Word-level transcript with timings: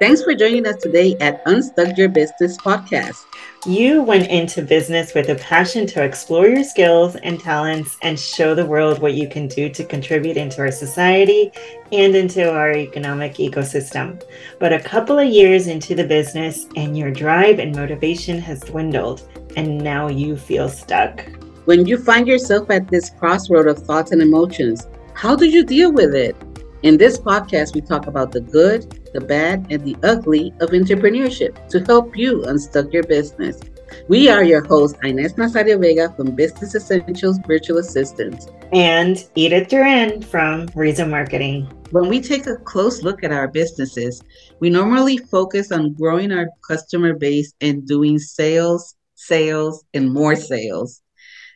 Thanks 0.00 0.22
for 0.22 0.34
joining 0.34 0.66
us 0.66 0.76
today 0.76 1.14
at 1.20 1.42
Unstuck 1.44 1.98
Your 1.98 2.08
Business 2.08 2.56
podcast. 2.56 3.26
You 3.66 4.02
went 4.02 4.30
into 4.30 4.62
business 4.62 5.12
with 5.12 5.28
a 5.28 5.34
passion 5.34 5.86
to 5.88 6.02
explore 6.02 6.48
your 6.48 6.64
skills 6.64 7.16
and 7.16 7.38
talents 7.38 7.98
and 8.00 8.18
show 8.18 8.54
the 8.54 8.64
world 8.64 9.00
what 9.00 9.12
you 9.12 9.28
can 9.28 9.46
do 9.46 9.68
to 9.68 9.84
contribute 9.84 10.38
into 10.38 10.62
our 10.62 10.70
society 10.70 11.52
and 11.92 12.16
into 12.16 12.50
our 12.50 12.72
economic 12.72 13.34
ecosystem. 13.34 14.22
But 14.58 14.72
a 14.72 14.80
couple 14.80 15.18
of 15.18 15.28
years 15.28 15.66
into 15.66 15.94
the 15.94 16.06
business, 16.06 16.64
and 16.76 16.96
your 16.96 17.10
drive 17.10 17.58
and 17.58 17.76
motivation 17.76 18.38
has 18.38 18.60
dwindled, 18.60 19.28
and 19.56 19.76
now 19.76 20.08
you 20.08 20.34
feel 20.34 20.70
stuck. 20.70 21.22
When 21.66 21.84
you 21.84 21.98
find 21.98 22.26
yourself 22.26 22.70
at 22.70 22.88
this 22.88 23.10
crossroad 23.10 23.66
of 23.66 23.80
thoughts 23.80 24.12
and 24.12 24.22
emotions, 24.22 24.88
how 25.12 25.36
do 25.36 25.44
you 25.44 25.62
deal 25.62 25.92
with 25.92 26.14
it? 26.14 26.34
In 26.82 26.96
this 26.96 27.18
podcast, 27.18 27.74
we 27.74 27.82
talk 27.82 28.06
about 28.06 28.32
the 28.32 28.40
good, 28.40 28.90
the 29.12 29.20
bad, 29.20 29.66
and 29.68 29.84
the 29.84 29.96
ugly 30.02 30.54
of 30.60 30.70
entrepreneurship 30.70 31.68
to 31.68 31.84
help 31.84 32.16
you 32.16 32.42
unstuck 32.44 32.90
your 32.90 33.02
business. 33.02 33.60
We 34.08 34.30
are 34.30 34.42
your 34.42 34.64
hosts, 34.64 34.98
Ines 35.04 35.34
Nazario 35.34 35.78
Vega 35.78 36.10
from 36.16 36.34
Business 36.34 36.74
Essentials 36.74 37.38
Virtual 37.46 37.76
Assistants 37.78 38.46
and 38.72 39.28
Edith 39.34 39.68
Duran 39.68 40.22
from 40.22 40.70
Reason 40.74 41.10
Marketing. 41.10 41.70
When 41.90 42.08
we 42.08 42.18
take 42.18 42.46
a 42.46 42.56
close 42.56 43.02
look 43.02 43.22
at 43.22 43.32
our 43.32 43.48
businesses, 43.48 44.22
we 44.60 44.70
normally 44.70 45.18
focus 45.18 45.70
on 45.72 45.92
growing 45.92 46.32
our 46.32 46.48
customer 46.66 47.12
base 47.12 47.52
and 47.60 47.86
doing 47.86 48.18
sales, 48.18 48.94
sales, 49.16 49.84
and 49.92 50.10
more 50.10 50.34
sales. 50.34 51.02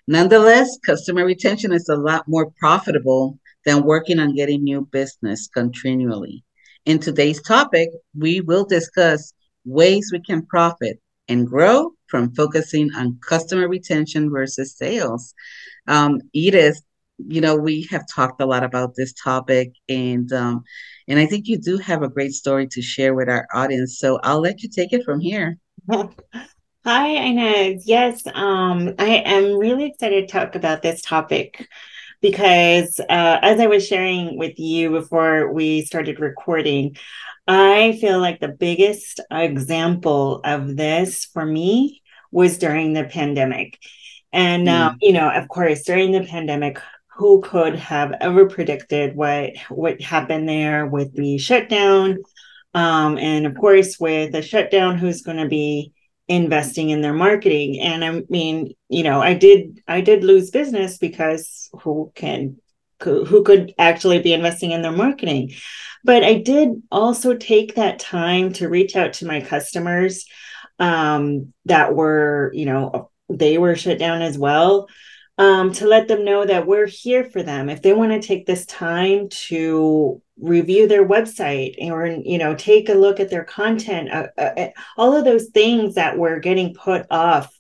Nonetheless, 0.06 0.77
customer 0.84 1.24
retention 1.24 1.73
is 1.73 1.88
a 1.88 1.96
lot 1.96 2.29
more 2.29 2.51
profitable 2.59 3.38
than 3.64 3.84
working 3.84 4.18
on 4.18 4.34
getting 4.34 4.62
new 4.62 4.86
business 4.92 5.48
continually. 5.48 6.45
In 6.86 6.98
today's 6.98 7.41
topic, 7.42 7.88
we 8.16 8.40
will 8.40 8.64
discuss 8.64 9.32
ways 9.65 10.10
we 10.12 10.21
can 10.21 10.45
profit 10.46 11.01
and 11.29 11.46
grow 11.46 11.93
from 12.09 12.34
focusing 12.34 12.93
on 12.95 13.18
customer 13.26 13.68
retention 13.68 14.30
versus 14.30 14.76
sales. 14.76 15.34
Um, 15.88 16.21
Edith, 16.32 16.80
you 17.18 17.40
know, 17.40 17.56
we 17.56 17.87
have 17.90 18.04
talked 18.15 18.40
a 18.43 18.46
lot 18.46 18.65
about 18.65 18.95
this 18.96 19.12
topic, 19.15 19.73
and 19.88 20.30
um, 20.32 20.65
and 21.09 21.18
I 21.18 21.26
think 21.26 21.46
you 21.46 21.59
do 21.59 21.78
have 21.78 22.02
a 22.02 22.09
great 22.09 22.32
story 22.32 22.66
to 22.68 22.82
share 22.82 23.15
with 23.15 23.28
our 23.28 23.46
audience. 23.54 23.99
So 23.99 24.18
I'll 24.23 24.40
let 24.40 24.62
you 24.62 24.68
take 24.68 24.93
it 24.93 25.04
from 25.04 25.21
here. 25.21 25.56
Hi, 26.84 27.09
Ines. 27.09 27.84
Yes, 27.87 28.23
um, 28.34 28.95
I 28.99 29.23
am 29.24 29.56
really 29.56 29.87
excited 29.87 30.28
to 30.28 30.32
talk 30.32 30.54
about 30.54 30.82
this 30.82 31.01
topic 31.01 31.66
because 32.25 32.99
uh, 33.01 33.39
as 33.43 33.61
I 33.61 33.67
was 33.67 33.87
sharing 33.87 34.39
with 34.39 34.59
you 34.59 34.89
before 34.89 35.53
we 35.53 35.85
started 35.85 36.21
recording, 36.21 36.97
I 37.47 37.99
feel 38.01 38.19
like 38.19 38.41
the 38.41 38.49
biggest 38.49 39.21
example 39.30 40.41
of 40.43 40.75
this 40.75 41.27
for 41.27 41.45
me 41.45 42.02
was 42.30 42.57
during 42.57 42.95
the 42.95 43.05
pandemic. 43.05 43.79
And, 44.33 44.67
mm. 44.67 44.73
um, 44.73 44.97
you 45.02 45.13
know, 45.13 45.29
of 45.30 45.49
course, 45.49 45.83
during 45.83 46.13
the 46.13 46.25
pandemic, 46.25 46.80
who 47.15 47.43
could 47.43 47.77
have 47.77 48.15
ever 48.23 48.49
predicted 48.49 49.15
what 49.15 49.51
what 49.69 50.01
happened 50.01 50.49
there 50.49 50.85
with 50.87 51.15
the 51.15 51.39
shutdown 51.39 52.19
um, 52.75 53.19
and 53.19 53.47
of 53.47 53.55
course 53.55 54.01
with 54.01 54.33
the 54.33 54.43
shutdown 54.43 54.99
who's 54.99 55.23
going 55.23 55.37
to 55.37 55.47
be 55.47 55.93
investing 56.29 56.91
in 56.91 57.03
their 57.03 57.13
marketing. 57.13 57.80
And 57.80 58.05
i 58.05 58.23
mean 58.29 58.75
you 58.89 59.03
know 59.03 59.21
i 59.21 59.35
did 59.35 59.80
i 59.87 60.01
did 60.01 60.25
lose 60.25 60.51
business 60.51 60.99
because 60.99 61.69
who 61.83 62.13
can 62.15 62.57
who 63.03 63.43
could 63.43 63.75
actually 63.77 64.22
be 64.22 64.33
investing 64.33 64.71
in 64.71 64.83
their 64.83 64.93
marketing? 64.93 65.53
But 66.05 66.25
i 66.25 66.34
did 66.34 66.83
also 66.91 67.34
take 67.34 67.75
that 67.75 67.99
time 67.99 68.53
to 68.55 68.69
reach 68.69 68.97
out 68.97 69.15
to 69.15 69.27
my 69.27 69.41
customers 69.41 70.27
um, 70.78 71.53
that 71.67 71.95
were 71.95 72.50
you 72.55 72.67
know 72.67 73.11
they 73.29 73.59
were 73.59 73.77
shut 73.77 73.99
down 73.99 74.23
as 74.23 74.39
well 74.39 74.89
um, 75.37 75.72
to 75.72 75.87
let 75.87 76.06
them 76.06 76.25
know 76.25 76.45
that 76.47 76.67
we're 76.67 76.87
here 76.87 77.25
for 77.25 77.43
them 77.43 77.69
if 77.69 77.83
they 77.83 77.93
want 77.93 78.12
to 78.12 78.27
take 78.27 78.47
this 78.47 78.65
time 78.67 79.28
to 79.28 80.22
review 80.39 80.87
their 80.87 81.06
website 81.06 81.75
or 81.81 82.06
you 82.06 82.39
know 82.39 82.55
take 82.55 82.89
a 82.89 82.95
look 82.95 83.21
at 83.21 83.31
their 83.31 83.45
content 83.45 84.11
uh, 84.11 84.27
uh, 84.37 84.50
uh 84.56 84.69
all 84.97 85.17
of 85.17 85.25
those 85.25 85.47
things 85.47 85.95
that 85.95 86.19
were 86.19 86.39
getting 86.39 86.75
put 86.75 87.06
off 87.11 87.56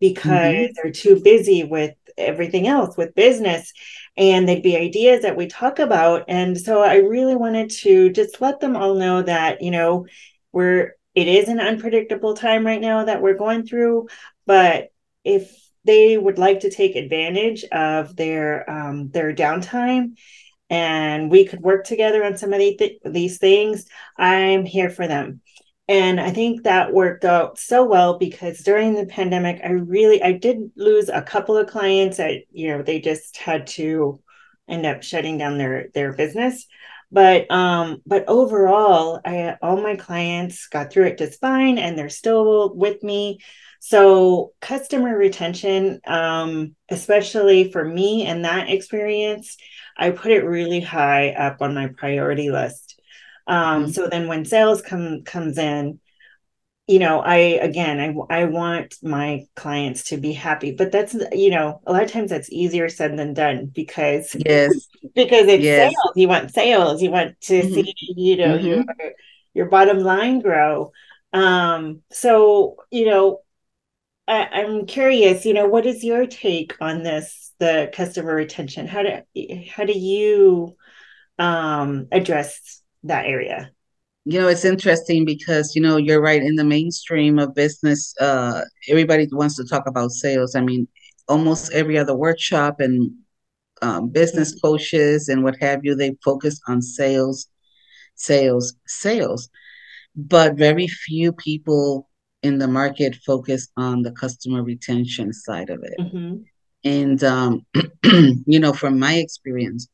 because 0.00 0.30
mm-hmm. 0.30 0.72
they're 0.74 0.92
too 0.92 1.20
busy 1.20 1.64
with 1.64 1.94
everything 2.16 2.66
else 2.66 2.96
with 2.96 3.14
business 3.14 3.72
and 4.16 4.48
they'd 4.48 4.62
be 4.62 4.76
ideas 4.76 5.22
that 5.22 5.36
we 5.36 5.46
talk 5.46 5.78
about 5.78 6.24
and 6.28 6.58
so 6.58 6.80
i 6.80 6.96
really 6.96 7.36
wanted 7.36 7.70
to 7.70 8.10
just 8.10 8.40
let 8.40 8.60
them 8.60 8.76
all 8.76 8.94
know 8.94 9.20
that 9.22 9.60
you 9.62 9.70
know 9.70 10.06
we're 10.52 10.94
it 11.14 11.28
is 11.28 11.48
an 11.48 11.60
unpredictable 11.60 12.34
time 12.34 12.64
right 12.64 12.80
now 12.80 13.04
that 13.04 13.20
we're 13.20 13.34
going 13.34 13.66
through 13.66 14.06
but 14.46 14.90
if 15.24 15.63
they 15.84 16.16
would 16.16 16.38
like 16.38 16.60
to 16.60 16.70
take 16.70 16.96
advantage 16.96 17.64
of 17.64 18.16
their 18.16 18.68
um, 18.70 19.10
their 19.10 19.34
downtime 19.34 20.16
and 20.70 21.30
we 21.30 21.44
could 21.44 21.60
work 21.60 21.84
together 21.84 22.24
on 22.24 22.36
some 22.36 22.52
of 22.52 22.58
the 22.58 22.74
th- 22.76 23.00
these 23.04 23.38
things. 23.38 23.86
I'm 24.16 24.64
here 24.64 24.90
for 24.90 25.06
them. 25.06 25.40
And 25.86 26.18
i 26.18 26.30
think 26.30 26.62
that 26.62 26.94
worked 26.94 27.26
out 27.26 27.58
so 27.58 27.84
well 27.84 28.18
because 28.18 28.60
during 28.60 28.94
the 28.94 29.04
pandemic 29.04 29.60
i 29.62 29.68
really 29.68 30.22
i 30.22 30.32
did 30.32 30.70
lose 30.76 31.10
a 31.10 31.20
couple 31.20 31.58
of 31.58 31.68
clients 31.68 32.16
that 32.16 32.44
you 32.50 32.68
know 32.68 32.82
they 32.82 33.00
just 33.00 33.36
had 33.36 33.66
to 33.66 34.18
end 34.66 34.86
up 34.86 35.02
shutting 35.02 35.36
down 35.36 35.58
their 35.58 35.88
their 35.92 36.14
business. 36.14 36.66
But 37.12 37.50
um 37.50 38.00
but 38.06 38.24
overall 38.28 39.20
i 39.24 39.56
all 39.62 39.76
my 39.76 39.96
clients 39.96 40.66
got 40.68 40.90
through 40.90 41.04
it 41.08 41.18
just 41.18 41.40
fine 41.40 41.78
and 41.78 41.98
they're 41.98 42.08
still 42.08 42.74
with 42.74 43.02
me 43.02 43.38
so 43.86 44.54
customer 44.62 45.14
retention, 45.14 46.00
um, 46.06 46.74
especially 46.88 47.70
for 47.70 47.84
me 47.84 48.24
and 48.24 48.46
that 48.46 48.70
experience, 48.70 49.58
I 49.94 50.08
put 50.08 50.30
it 50.30 50.46
really 50.46 50.80
high 50.80 51.32
up 51.32 51.60
on 51.60 51.74
my 51.74 51.88
priority 51.88 52.50
list. 52.50 52.98
Um, 53.46 53.82
mm-hmm. 53.82 53.92
So 53.92 54.08
then 54.08 54.26
when 54.26 54.46
sales 54.46 54.80
come 54.80 55.22
comes 55.24 55.58
in, 55.58 56.00
you 56.86 56.98
know, 56.98 57.20
I 57.20 57.36
again, 57.36 58.00
I 58.00 58.40
I 58.40 58.44
want 58.46 58.94
my 59.02 59.44
clients 59.54 60.04
to 60.04 60.16
be 60.16 60.32
happy, 60.32 60.72
but 60.72 60.90
that's 60.90 61.14
you 61.32 61.50
know, 61.50 61.82
a 61.86 61.92
lot 61.92 62.04
of 62.04 62.10
times 62.10 62.30
that's 62.30 62.50
easier 62.50 62.88
said 62.88 63.18
than 63.18 63.34
done 63.34 63.66
because 63.66 64.34
yes, 64.46 64.88
because 65.14 65.46
it's 65.46 65.62
yes. 65.62 65.92
sales. 65.92 66.16
You 66.16 66.28
want 66.28 66.54
sales. 66.54 67.02
You 67.02 67.10
want 67.10 67.38
to 67.42 67.60
mm-hmm. 67.60 67.74
see 67.74 67.94
you 68.16 68.38
know 68.38 68.56
mm-hmm. 68.56 68.66
your 68.66 68.84
your 69.52 69.66
bottom 69.66 69.98
line 69.98 70.40
grow. 70.40 70.92
Um, 71.34 72.00
so 72.10 72.76
you 72.90 73.06
know, 73.06 73.40
I, 74.26 74.62
am 74.62 74.86
curious, 74.86 75.44
you 75.44 75.52
know, 75.52 75.66
what 75.66 75.86
is 75.86 76.02
your 76.02 76.26
take 76.26 76.74
on 76.80 77.02
this, 77.02 77.52
the 77.58 77.90
customer 77.92 78.34
retention? 78.34 78.86
How 78.86 79.02
do 79.02 79.18
how 79.70 79.84
do 79.84 79.92
you 79.92 80.76
um, 81.38 82.08
address 82.10 82.82
that 83.02 83.26
area? 83.26 83.70
You 84.24 84.40
know, 84.40 84.48
it's 84.48 84.64
interesting 84.64 85.26
because 85.26 85.76
you 85.76 85.82
know 85.82 85.98
you're 85.98 86.22
right. 86.22 86.42
In 86.42 86.54
the 86.54 86.64
mainstream 86.64 87.38
of 87.38 87.54
business, 87.54 88.14
uh, 88.18 88.62
everybody 88.88 89.28
wants 89.30 89.56
to 89.56 89.64
talk 89.64 89.86
about 89.86 90.12
sales. 90.12 90.54
I 90.54 90.62
mean, 90.62 90.88
almost 91.28 91.72
every 91.72 91.98
other 91.98 92.16
workshop 92.16 92.80
and 92.80 93.12
um, 93.82 94.08
business 94.08 94.52
mm-hmm. 94.52 94.66
coaches 94.66 95.28
and 95.28 95.44
what 95.44 95.56
have 95.60 95.84
you, 95.84 95.94
they 95.94 96.16
focus 96.24 96.58
on 96.66 96.80
sales, 96.80 97.48
sales, 98.14 98.74
sales. 98.86 99.50
But 100.16 100.56
very 100.56 100.86
few 100.86 101.32
people 101.32 102.08
in 102.44 102.58
the 102.58 102.68
market 102.68 103.16
focus 103.26 103.68
on 103.76 104.02
the 104.02 104.12
customer 104.12 104.62
retention 104.62 105.32
side 105.32 105.70
of 105.70 105.82
it. 105.82 105.98
Mm-hmm. 105.98 106.34
And, 106.84 107.24
um, 107.24 107.66
you 108.46 108.60
know, 108.60 108.74
from 108.74 108.98
my 108.98 109.14
experience, 109.14 109.88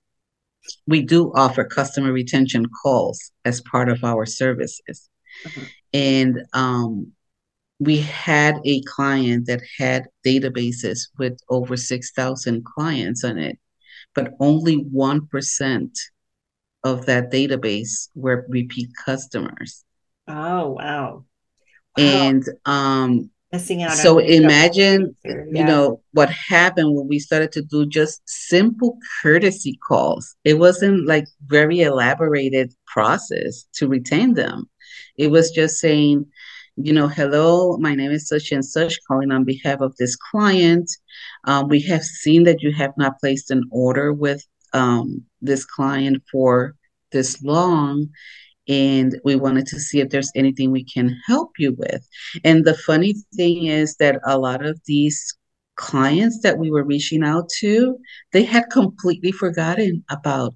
we 0.87 1.03
do 1.03 1.33
offer 1.35 1.65
customer 1.65 2.13
retention 2.13 2.67
calls 2.83 3.31
as 3.45 3.61
part 3.61 3.89
of 3.89 4.03
our 4.03 4.27
services. 4.27 5.09
Mm-hmm. 5.47 5.65
And 5.95 6.43
um, 6.53 7.13
we 7.79 8.01
had 8.01 8.57
a 8.65 8.83
client 8.83 9.47
that 9.47 9.63
had 9.79 10.09
databases 10.27 11.09
with 11.19 11.39
over 11.49 11.77
6,000 11.77 12.65
clients 12.65 13.23
on 13.23 13.39
it, 13.39 13.59
but 14.13 14.33
only 14.41 14.85
1% 14.85 15.91
of 16.83 17.07
that 17.07 17.31
database 17.31 18.09
were 18.17 18.45
repeat 18.49 18.91
customers. 19.07 19.85
Oh, 20.27 20.71
wow 20.71 21.25
and 21.99 22.45
um 22.67 23.31
missing 23.53 23.83
out 23.83 23.93
so 23.93 24.19
imagine 24.19 25.15
yeah. 25.25 25.43
you 25.47 25.65
know 25.65 26.01
what 26.13 26.31
happened 26.31 26.95
when 26.95 27.09
we 27.09 27.19
started 27.19 27.51
to 27.53 27.63
do 27.63 27.85
just 27.87 28.23
simple 28.27 28.97
courtesy 29.23 29.79
calls. 29.87 30.37
It 30.45 30.55
wasn't 30.55 31.07
like 31.07 31.27
very 31.47 31.81
elaborated 31.81 32.73
process 32.87 33.65
to 33.75 33.89
retain 33.89 34.35
them. 34.35 34.69
It 35.17 35.31
was 35.31 35.51
just 35.51 35.79
saying 35.79 36.27
you 36.77 36.93
know 36.93 37.09
hello 37.09 37.77
my 37.79 37.95
name 37.95 38.11
is 38.13 38.29
such 38.29 38.53
and 38.53 38.65
such 38.65 38.97
calling 39.07 39.33
on 39.33 39.45
behalf 39.45 39.81
of 39.81 39.97
this 39.97 40.17
client. 40.17 40.89
Um, 41.45 41.69
we 41.69 41.81
have 41.83 42.05
seen 42.05 42.45
that 42.45 42.63
you 42.63 42.73
have 42.73 42.93
not 42.97 43.19
placed 43.19 43.51
an 43.51 43.65
order 43.71 44.13
with 44.13 44.45
um, 44.73 45.25
this 45.41 45.65
client 45.65 46.23
for 46.31 46.77
this 47.11 47.43
long 47.43 48.09
and 48.71 49.21
we 49.25 49.35
wanted 49.35 49.67
to 49.67 49.81
see 49.81 50.01
if 50.01 50.11
there's 50.11 50.31
anything 50.37 50.71
we 50.71 50.85
can 50.85 51.21
help 51.27 51.51
you 51.59 51.75
with. 51.77 52.09
And 52.45 52.65
the 52.65 52.75
funny 52.75 53.15
thing 53.35 53.67
is 53.67 53.97
that 53.97 54.21
a 54.25 54.39
lot 54.39 54.65
of 54.65 54.81
these 54.87 55.37
clients 55.75 56.41
that 56.43 56.57
we 56.57 56.71
were 56.71 56.85
reaching 56.85 57.25
out 57.25 57.49
to, 57.59 57.99
they 58.33 58.45
had 58.45 58.71
completely 58.71 59.33
forgotten 59.33 60.05
about 60.09 60.55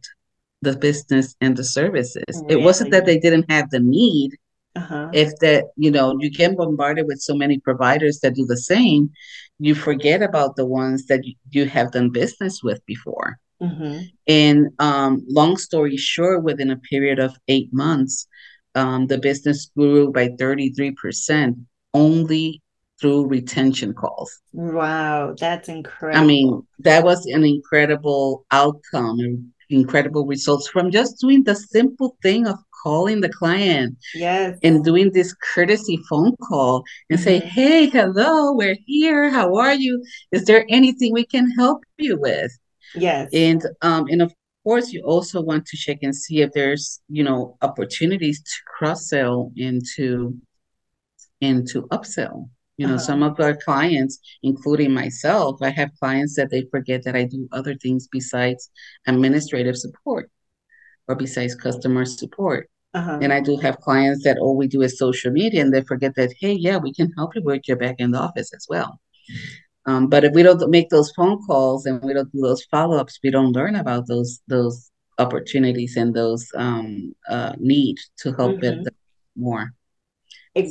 the 0.63 0.77
business 0.77 1.35
and 1.41 1.57
the 1.57 1.65
services. 1.65 2.23
Really? 2.29 2.55
It 2.55 2.65
wasn't 2.65 2.93
that 2.93 3.05
they 3.05 3.19
didn't 3.19 3.51
have 3.51 3.71
the 3.71 3.81
need. 3.81 4.31
Uh-huh. 4.77 5.09
If 5.13 5.37
that, 5.41 5.67
you 5.77 5.91
know, 5.91 6.17
you 6.19 6.31
get 6.31 6.57
bombarded 6.57 7.07
with 7.07 7.21
so 7.21 7.35
many 7.35 7.59
providers 7.59 8.21
that 8.21 8.35
do 8.35 8.45
the 8.45 8.57
same, 8.57 9.11
you 9.59 9.75
forget 9.75 10.23
about 10.23 10.57
the 10.57 10.67
ones 10.67 11.07
that 11.07 11.25
you, 11.25 11.35
you 11.51 11.67
have 11.67 11.93
done 11.93 12.11
business 12.11 12.63
with 12.63 12.85
before. 12.87 13.39
Mm-hmm. 13.65 14.03
And 14.29 14.67
um, 14.79 15.25
long 15.29 15.57
story 15.57 15.97
short, 15.97 16.43
within 16.43 16.71
a 16.71 16.77
period 16.77 17.19
of 17.19 17.37
eight 17.49 17.73
months, 17.73 18.27
um, 18.75 19.07
the 19.07 19.19
business 19.19 19.71
grew 19.77 20.13
by 20.13 20.29
33% 20.29 21.55
only 21.93 22.63
through 23.01 23.27
retention 23.27 23.93
calls. 23.93 24.41
Wow, 24.53 25.35
that's 25.39 25.69
incredible. 25.69 26.23
I 26.23 26.27
mean, 26.27 26.67
that 26.81 27.05
was 27.05 27.27
an 27.27 27.45
incredible 27.45 28.47
outcome, 28.51 29.53
incredible 29.71 30.27
results 30.27 30.69
from 30.69 30.91
just 30.91 31.21
doing 31.21 31.45
the 31.45 31.55
simple 31.55 32.17
thing 32.23 32.47
of 32.47 32.57
calling 32.85 33.21
the 33.21 33.29
client. 33.29 33.97
Yes. 34.15 34.59
And 34.63 34.85
doing 34.85 35.11
this 35.13 35.35
courtesy 35.55 35.99
phone 36.09 36.37
call 36.37 36.85
and 37.11 37.19
mm-hmm. 37.19 37.25
say, 37.25 37.39
hey, 37.41 37.87
hello, 37.87 38.53
we're 38.53 38.77
here. 38.87 39.31
How 39.31 39.57
are 39.57 39.75
you? 39.75 40.05
Is 40.33 40.45
there 40.45 40.65
anything 40.69 41.13
we 41.13 41.25
can 41.25 41.51
help 41.53 41.83
you 41.99 42.19
with? 42.19 42.53
Yes. 42.95 43.31
And 43.33 43.63
um, 43.83 44.07
and 44.09 44.23
of 44.23 44.33
course 44.65 44.93
you 44.93 45.03
also 45.03 45.41
want 45.41 45.67
to 45.67 45.77
check 45.77 45.99
and 46.03 46.15
see 46.15 46.41
if 46.41 46.53
there's, 46.53 47.01
you 47.09 47.23
know, 47.23 47.57
opportunities 47.63 48.43
to 48.43 48.53
cross-sell 48.67 49.53
into 49.57 50.37
into 51.41 51.83
upsell. 51.89 52.49
You 52.77 52.89
know, 52.89 52.95
uh-huh. 52.95 53.05
some 53.05 53.23
of 53.23 53.39
our 53.39 53.55
clients, 53.55 54.19
including 54.43 54.93
myself, 54.93 55.63
I 55.63 55.71
have 55.71 55.91
clients 56.01 56.35
that 56.37 56.51
they 56.51 56.67
forget 56.73 57.05
that 57.05 57.15
I 57.15 57.25
do 57.25 57.49
other 57.53 57.77
things 57.77 58.09
besides 58.11 58.69
administrative 59.07 59.77
support 59.77 60.29
or 61.07 61.15
besides 61.15 61.55
customer 61.55 62.05
support. 62.05 62.69
Uh-huh. 62.93 63.19
And 63.21 63.33
I 63.33 63.41
do 63.41 63.57
have 63.59 63.79
clients 63.79 64.25
that 64.25 64.39
all 64.39 64.57
we 64.57 64.67
do 64.67 64.83
is 64.83 64.99
social 64.99 65.31
media 65.31 65.61
and 65.61 65.73
they 65.73 65.83
forget 65.83 66.15
that, 66.17 66.33
hey, 66.41 66.53
yeah, 66.53 66.77
we 66.77 66.93
can 66.93 67.13
help 67.17 67.37
you 67.37 67.43
with 67.45 67.63
your 67.69 67.77
back 67.77 67.97
end 67.99 68.17
office 68.17 68.53
as 68.55 68.67
well. 68.69 69.01
Um, 69.87 70.09
but 70.09 70.25
if 70.25 70.33
we 70.33 70.43
don't 70.43 70.71
make 70.71 70.89
those 70.89 71.13
phone 71.13 71.45
calls 71.47 71.85
and 71.87 72.03
we 72.03 72.15
don't 72.15 72.33
do 72.33 72.41
those 72.41 72.65
follow 72.65 72.97
ups, 72.97 73.19
we 73.23 73.31
don't 73.31 73.53
learn 73.53 73.77
about 73.77 74.07
those 74.07 74.41
those 74.49 74.91
opportunities 75.19 75.97
and 75.97 76.15
those 76.15 76.49
um, 76.57 77.15
uh, 77.29 77.53
need 77.59 77.97
to 78.19 78.33
help 78.33 78.57
mm-hmm. 78.57 78.87
it 78.87 78.95
more. 79.37 79.73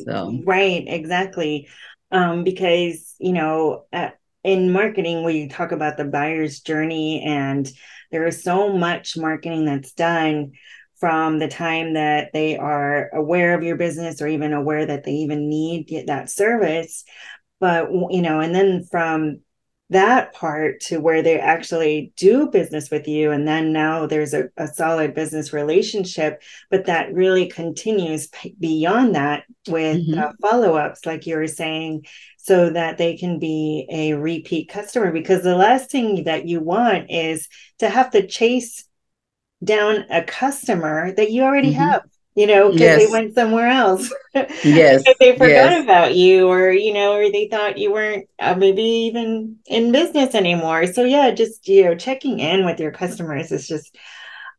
So. 0.06 0.40
Right, 0.46 0.86
exactly 0.88 1.68
um, 2.14 2.44
because 2.44 3.16
you 3.20 3.34
know 3.34 3.86
at, 3.92 4.18
in 4.44 4.72
marketing 4.72 5.24
we 5.24 5.50
talk 5.50 5.74
about 5.74 5.98
the 5.98 6.06
buyer's 6.06 6.62
journey 6.62 7.24
and 7.24 7.70
there 8.12 8.26
is 8.26 8.44
so 8.44 8.72
much 8.72 9.18
marketing 9.18 9.66
that's 9.66 9.92
done 9.94 10.52
from 11.00 11.40
the 11.40 11.48
time 11.48 11.96
that 11.96 12.32
they 12.32 12.56
are 12.56 13.10
aware 13.14 13.56
of 13.56 13.64
your 13.64 13.76
business 13.76 14.22
or 14.22 14.28
even 14.28 14.54
aware 14.54 14.86
that 14.86 15.04
they 15.04 15.12
even 15.12 15.50
need 15.50 16.06
that 16.08 16.30
service 16.30 17.04
but 17.64 17.90
you 18.12 18.22
know 18.22 18.42
and 18.42 18.54
then 18.54 18.84
from 18.92 19.40
that 19.90 20.34
part 20.34 20.82
to 20.82 20.98
where 20.98 21.22
they 21.22 21.40
actually 21.40 22.12
do 22.18 22.50
business 22.50 22.92
with 22.92 23.08
you 23.08 23.32
and 23.32 23.48
then 23.48 23.72
now 23.72 24.06
there's 24.06 24.34
a, 24.34 24.50
a 24.58 24.68
solid 24.68 25.14
business 25.14 25.54
relationship 25.54 26.42
but 26.70 26.88
that 26.88 27.14
really 27.14 27.48
continues 27.48 28.28
p- 28.28 28.54
beyond 28.60 29.16
that 29.16 29.46
with 29.70 30.06
mm-hmm. 30.06 30.20
uh, 30.20 30.32
follow-ups 30.42 31.06
like 31.06 31.26
you 31.26 31.38
were 31.38 31.48
saying 31.48 32.06
so 32.38 32.70
that 32.70 32.98
they 32.98 33.16
can 33.16 33.40
be 33.40 33.88
a 33.90 34.12
repeat 34.12 34.68
customer 34.68 35.10
because 35.10 35.42
the 35.42 35.56
last 35.56 35.90
thing 35.90 36.26
that 36.26 36.46
you 36.46 36.60
want 36.60 37.10
is 37.10 37.48
to 37.80 37.88
have 37.88 38.12
to 38.12 38.28
chase 38.28 38.84
down 39.64 40.04
a 40.10 40.22
customer 40.22 41.14
that 41.14 41.32
you 41.32 41.44
already 41.44 41.72
mm-hmm. 41.72 41.80
have 41.80 42.02
you 42.36 42.48
know, 42.48 42.68
because 42.68 42.82
yes. 42.82 43.06
they 43.06 43.12
went 43.12 43.36
somewhere 43.36 43.68
else. 43.68 44.12
yes. 44.64 45.04
They 45.20 45.34
forgot 45.34 45.48
yes. 45.48 45.84
about 45.84 46.16
you, 46.16 46.48
or, 46.48 46.72
you 46.72 46.94
know, 46.94 47.14
or 47.14 47.32
they 47.32 47.48
thought 47.48 47.78
you 47.78 47.92
weren't 47.92 48.28
uh, 48.40 48.56
maybe 48.56 48.82
even 48.82 49.58
in 49.68 49.92
business 49.92 50.34
anymore. 50.34 50.88
So, 50.88 51.04
yeah, 51.04 51.32
just, 51.32 51.68
you 51.68 51.86
know, 51.86 51.96
checking 51.96 52.40
in 52.40 52.66
with 52.66 52.80
your 52.80 52.92
customers 52.92 53.52
is 53.52 53.68
just, 53.68 53.96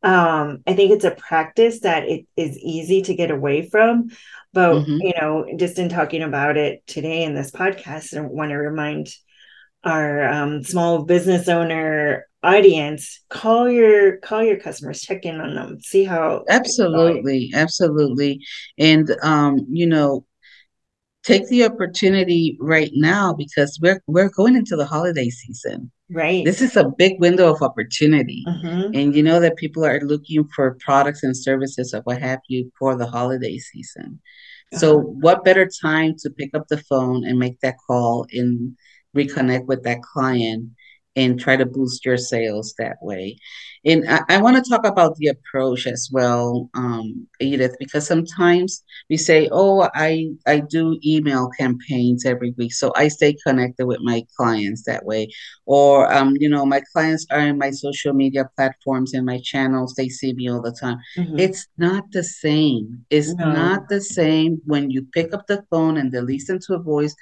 um, 0.02 0.62
I 0.66 0.74
think 0.74 0.92
it's 0.92 1.04
a 1.04 1.10
practice 1.10 1.80
that 1.80 2.04
it 2.04 2.26
is 2.36 2.56
easy 2.58 3.02
to 3.02 3.14
get 3.14 3.30
away 3.30 3.68
from. 3.68 4.10
But, 4.52 4.74
mm-hmm. 4.74 4.98
you 5.00 5.12
know, 5.20 5.46
just 5.56 5.80
in 5.80 5.88
talking 5.88 6.22
about 6.22 6.56
it 6.56 6.86
today 6.86 7.24
in 7.24 7.34
this 7.34 7.50
podcast, 7.50 8.16
I 8.16 8.20
want 8.20 8.50
to 8.50 8.56
remind 8.56 9.08
our 9.82 10.28
um, 10.28 10.62
small 10.62 11.02
business 11.02 11.48
owner 11.48 12.26
audience 12.44 13.24
call 13.30 13.68
your 13.68 14.18
call 14.18 14.42
your 14.42 14.58
customers 14.58 15.00
check 15.00 15.24
in 15.24 15.40
on 15.40 15.54
them 15.54 15.80
see 15.80 16.04
how 16.04 16.44
absolutely 16.48 17.50
absolutely. 17.54 18.40
And 18.78 19.16
um 19.22 19.66
you 19.70 19.86
know 19.86 20.26
take 21.24 21.48
the 21.48 21.64
opportunity 21.64 22.56
right 22.60 22.90
now 22.94 23.32
because 23.32 23.78
we're 23.82 24.00
we're 24.06 24.28
going 24.28 24.56
into 24.56 24.76
the 24.76 24.84
holiday 24.84 25.30
season. 25.30 25.90
Right. 26.10 26.44
This 26.44 26.60
is 26.60 26.76
a 26.76 26.92
big 26.98 27.18
window 27.18 27.52
of 27.52 27.62
opportunity. 27.62 28.44
Mm-hmm. 28.46 28.94
and 28.94 29.14
you 29.14 29.22
know 29.22 29.40
that 29.40 29.56
people 29.56 29.84
are 29.84 30.00
looking 30.00 30.46
for 30.54 30.76
products 30.80 31.22
and 31.22 31.36
services 31.36 31.94
of 31.94 32.02
what 32.04 32.20
have 32.20 32.40
you 32.48 32.70
for 32.78 32.96
the 32.96 33.06
holiday 33.06 33.58
season. 33.58 34.20
Uh-huh. 34.72 34.78
so 34.78 34.98
what 34.98 35.44
better 35.44 35.68
time 35.82 36.14
to 36.18 36.30
pick 36.30 36.54
up 36.54 36.68
the 36.68 36.78
phone 36.78 37.24
and 37.24 37.38
make 37.38 37.60
that 37.60 37.76
call 37.86 38.26
and 38.32 38.76
reconnect 39.16 39.66
with 39.66 39.82
that 39.84 40.02
client 40.02 40.70
and 41.16 41.38
try 41.38 41.56
to 41.56 41.66
boost 41.66 42.04
your 42.04 42.16
sales 42.16 42.74
that 42.78 42.96
way. 43.00 43.36
And 43.86 44.08
I, 44.08 44.20
I 44.28 44.40
want 44.40 44.56
to 44.56 44.68
talk 44.68 44.86
about 44.86 45.16
the 45.16 45.28
approach 45.28 45.86
as 45.86 46.08
well, 46.10 46.70
um, 46.74 47.26
Edith, 47.38 47.76
because 47.78 48.06
sometimes 48.06 48.82
we 49.10 49.18
say, 49.18 49.48
"Oh, 49.52 49.88
I 49.94 50.30
I 50.46 50.60
do 50.60 50.98
email 51.04 51.50
campaigns 51.58 52.24
every 52.24 52.54
week, 52.56 52.72
so 52.72 52.92
I 52.96 53.08
stay 53.08 53.36
connected 53.46 53.86
with 53.86 54.00
my 54.00 54.24
clients 54.36 54.84
that 54.84 55.04
way." 55.04 55.28
Or, 55.66 56.12
um, 56.12 56.34
you 56.40 56.48
know, 56.48 56.64
my 56.64 56.82
clients 56.92 57.26
are 57.30 57.40
in 57.40 57.58
my 57.58 57.70
social 57.70 58.14
media 58.14 58.48
platforms 58.56 59.12
and 59.12 59.26
my 59.26 59.38
channels; 59.40 59.94
they 59.94 60.08
see 60.08 60.32
me 60.32 60.48
all 60.48 60.62
the 60.62 60.72
time. 60.72 60.98
Mm-hmm. 61.18 61.38
It's 61.38 61.66
not 61.76 62.10
the 62.12 62.24
same. 62.24 63.04
It's 63.10 63.34
no. 63.34 63.52
not 63.52 63.88
the 63.90 64.00
same 64.00 64.62
when 64.64 64.90
you 64.90 65.06
pick 65.12 65.34
up 65.34 65.46
the 65.46 65.62
phone 65.70 65.98
and 65.98 66.10
they 66.10 66.22
listen 66.22 66.58
to 66.66 66.74
a 66.74 66.78
voice 66.78 67.14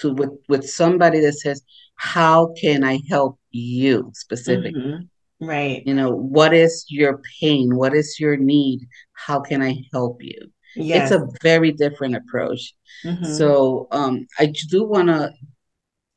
to 0.00 0.12
with 0.12 0.30
with 0.48 0.68
somebody 0.68 1.20
that 1.20 1.34
says 1.34 1.62
how 2.00 2.54
can 2.58 2.82
I 2.82 2.98
help 3.10 3.38
you 3.50 4.10
specifically? 4.14 4.80
Mm-hmm. 4.80 5.46
Right. 5.46 5.82
You 5.84 5.92
know, 5.92 6.10
what 6.10 6.54
is 6.54 6.86
your 6.88 7.20
pain? 7.38 7.76
What 7.76 7.94
is 7.94 8.18
your 8.18 8.38
need? 8.38 8.80
How 9.12 9.40
can 9.40 9.60
I 9.60 9.84
help 9.92 10.22
you? 10.22 10.50
Yes. 10.76 11.10
It's 11.10 11.20
a 11.20 11.28
very 11.42 11.72
different 11.72 12.16
approach. 12.16 12.72
Mm-hmm. 13.04 13.34
So 13.34 13.86
um, 13.90 14.26
I 14.38 14.46
do 14.70 14.84
want 14.84 15.08
to 15.08 15.30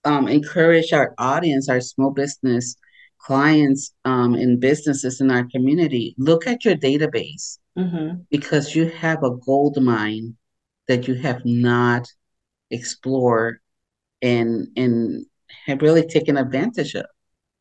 um, 0.05 0.29
encourage 0.29 0.93
our 0.93 1.13
audience, 1.17 1.67
our 1.67 1.81
small 1.81 2.11
business 2.11 2.77
clients 3.17 3.93
um, 4.05 4.35
and 4.35 4.61
businesses 4.61 5.19
in 5.19 5.31
our 5.31 5.45
community, 5.51 6.15
look 6.17 6.47
at 6.47 6.63
your 6.63 6.75
database 6.75 7.57
mm-hmm. 7.77 8.21
because 8.31 8.73
you 8.73 8.87
have 8.87 9.21
a 9.23 9.35
gold 9.45 9.81
mine 9.81 10.37
that 10.87 11.09
you 11.09 11.15
have 11.15 11.41
not 11.43 12.07
explored 12.71 13.59
and 14.21 14.67
and 14.77 15.25
have 15.65 15.81
really 15.81 16.05
taken 16.05 16.37
advantage 16.37 16.95
of. 16.95 17.05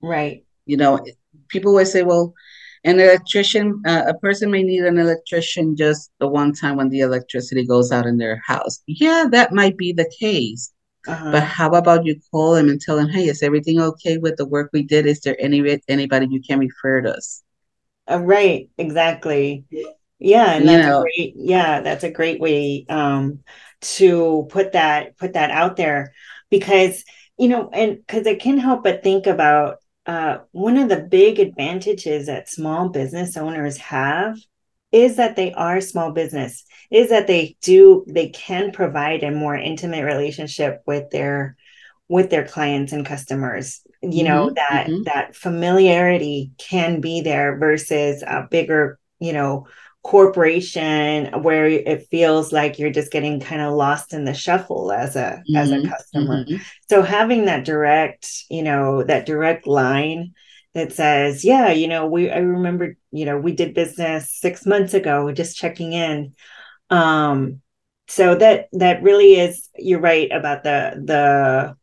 Right. 0.03 0.45
You 0.67 0.77
know, 0.77 1.05
people 1.49 1.71
always 1.71 1.93
say, 1.93 2.03
well, 2.03 2.35
an 2.85 2.99
electrician, 2.99 3.81
uh, 3.87 4.05
a 4.09 4.15
person 4.15 4.51
may 4.51 4.63
need 4.63 4.85
an 4.85 4.99
electrician 4.99 5.77
just 5.77 6.11
the 6.19 6.29
one 6.29 6.53
time 6.53 6.77
when 6.77 6.89
the 6.89 7.01
electricity 7.01 7.65
goes 7.65 7.93
out 7.93 8.07
in 8.07 8.19
their 8.19 8.41
house. 8.45 8.83
Yeah, 8.87 9.27
that 9.31 9.53
might 9.53 9.77
be 9.77 9.93
the 9.93 10.11
case. 10.19 10.73
Uh-huh. 11.07 11.33
But 11.33 11.43
how 11.43 11.75
about 11.75 12.05
you 12.05 12.21
call 12.31 12.55
them 12.55 12.69
and 12.69 12.81
tell 12.81 12.97
them, 12.97 13.09
hey, 13.09 13.25
is 13.25 13.43
everything 13.43 13.81
okay 13.81 14.19
with 14.19 14.37
the 14.37 14.47
work 14.47 14.71
we 14.73 14.83
did? 14.83 15.07
Is 15.07 15.21
there 15.21 15.37
any 15.39 15.81
anybody 15.89 16.29
you 16.31 16.41
can 16.41 16.61
refer 16.61 17.03
to 17.03 17.15
us? 17.15 17.43
Uh, 18.11 18.21
right, 18.21 18.69
exactly. 18.79 19.65
Yeah, 20.19 20.53
and 20.53 20.69
that's 20.69 20.85
you 20.85 20.91
know, 20.91 21.01
a 21.01 21.03
great. 21.03 21.35
Yeah, 21.37 21.81
that's 21.81 22.05
a 22.05 22.11
great 22.11 22.41
way 22.41 22.87
um, 22.89 23.41
to 23.81 24.47
put 24.51 24.73
that 24.73 25.17
put 25.17 25.33
that 25.33 25.51
out 25.51 25.77
there 25.77 26.15
because 26.51 27.05
you 27.39 27.49
know, 27.49 27.71
and 27.73 27.99
because 27.99 28.27
I 28.27 28.35
can't 28.35 28.61
help 28.61 28.85
but 28.85 29.03
think 29.03 29.27
about 29.27 29.79
uh, 30.07 30.39
one 30.51 30.77
of 30.77 30.89
the 30.89 31.01
big 31.01 31.39
advantages 31.39 32.27
that 32.27 32.49
small 32.49 32.89
business 32.89 33.37
owners 33.37 33.77
have 33.79 34.37
is 34.91 35.17
that 35.17 35.37
they 35.37 35.53
are 35.55 35.81
small 35.81 36.13
business 36.13 36.65
is 36.91 37.09
that 37.09 37.27
they 37.27 37.57
do 37.63 38.05
they 38.07 38.29
can 38.29 38.71
provide 38.73 39.23
a 39.23 39.31
more 39.31 39.57
intimate 39.57 40.05
relationship 40.05 40.83
with 40.87 41.11
their 41.11 41.57
with 42.09 42.29
their 42.29 42.47
clients 42.47 42.93
and 42.93 43.07
customers 43.07 43.81
you 44.03 44.23
know 44.23 44.47
mm-hmm, 44.47 44.55
that 44.55 44.87
mm-hmm. 44.87 45.03
that 45.05 45.35
familiarity 45.35 46.53
can 46.59 47.01
be 47.01 47.23
there 47.23 47.57
versus 47.57 48.23
a 48.23 48.47
bigger 48.51 48.99
you 49.19 49.33
know 49.33 49.67
corporation 50.03 51.43
where 51.43 51.67
it 51.67 52.09
feels 52.11 52.53
like 52.53 52.79
you're 52.79 52.91
just 52.91 53.13
getting 53.13 53.39
kind 53.39 53.63
of 53.63 53.73
lost 53.73 54.13
in 54.13 54.25
the 54.25 54.35
shuffle 54.35 54.91
as 54.91 55.15
a 55.15 55.43
mm-hmm, 55.49 55.57
as 55.57 55.71
a 55.71 55.77
mm-hmm, 55.77 55.89
customer 55.89 56.45
mm-hmm. 56.45 56.57
so 56.91 57.03
having 57.03 57.45
that 57.45 57.65
direct 57.65 58.45
you 58.51 58.63
know 58.63 59.05
that 59.05 59.27
direct 59.27 59.65
line 59.67 60.33
that 60.75 60.93
says 60.93 61.45
yeah 61.45 61.71
you 61.71 61.87
know 61.87 62.07
we 62.07 62.29
i 62.31 62.39
remember 62.39 62.97
you 63.13 63.25
know 63.25 63.39
we 63.39 63.53
did 63.53 63.75
business 63.75 64.33
6 64.41 64.67
months 64.67 64.93
ago 64.93 65.31
just 65.31 65.57
checking 65.57 65.93
in 65.93 66.35
um 66.91 67.61
so 68.09 68.35
that 68.35 68.69
that 68.73 69.03
really 69.05 69.37
is 69.37 69.69
you're 69.77 70.01
right 70.01 70.33
about 70.33 70.65
the 70.65 71.01
the 71.05 71.77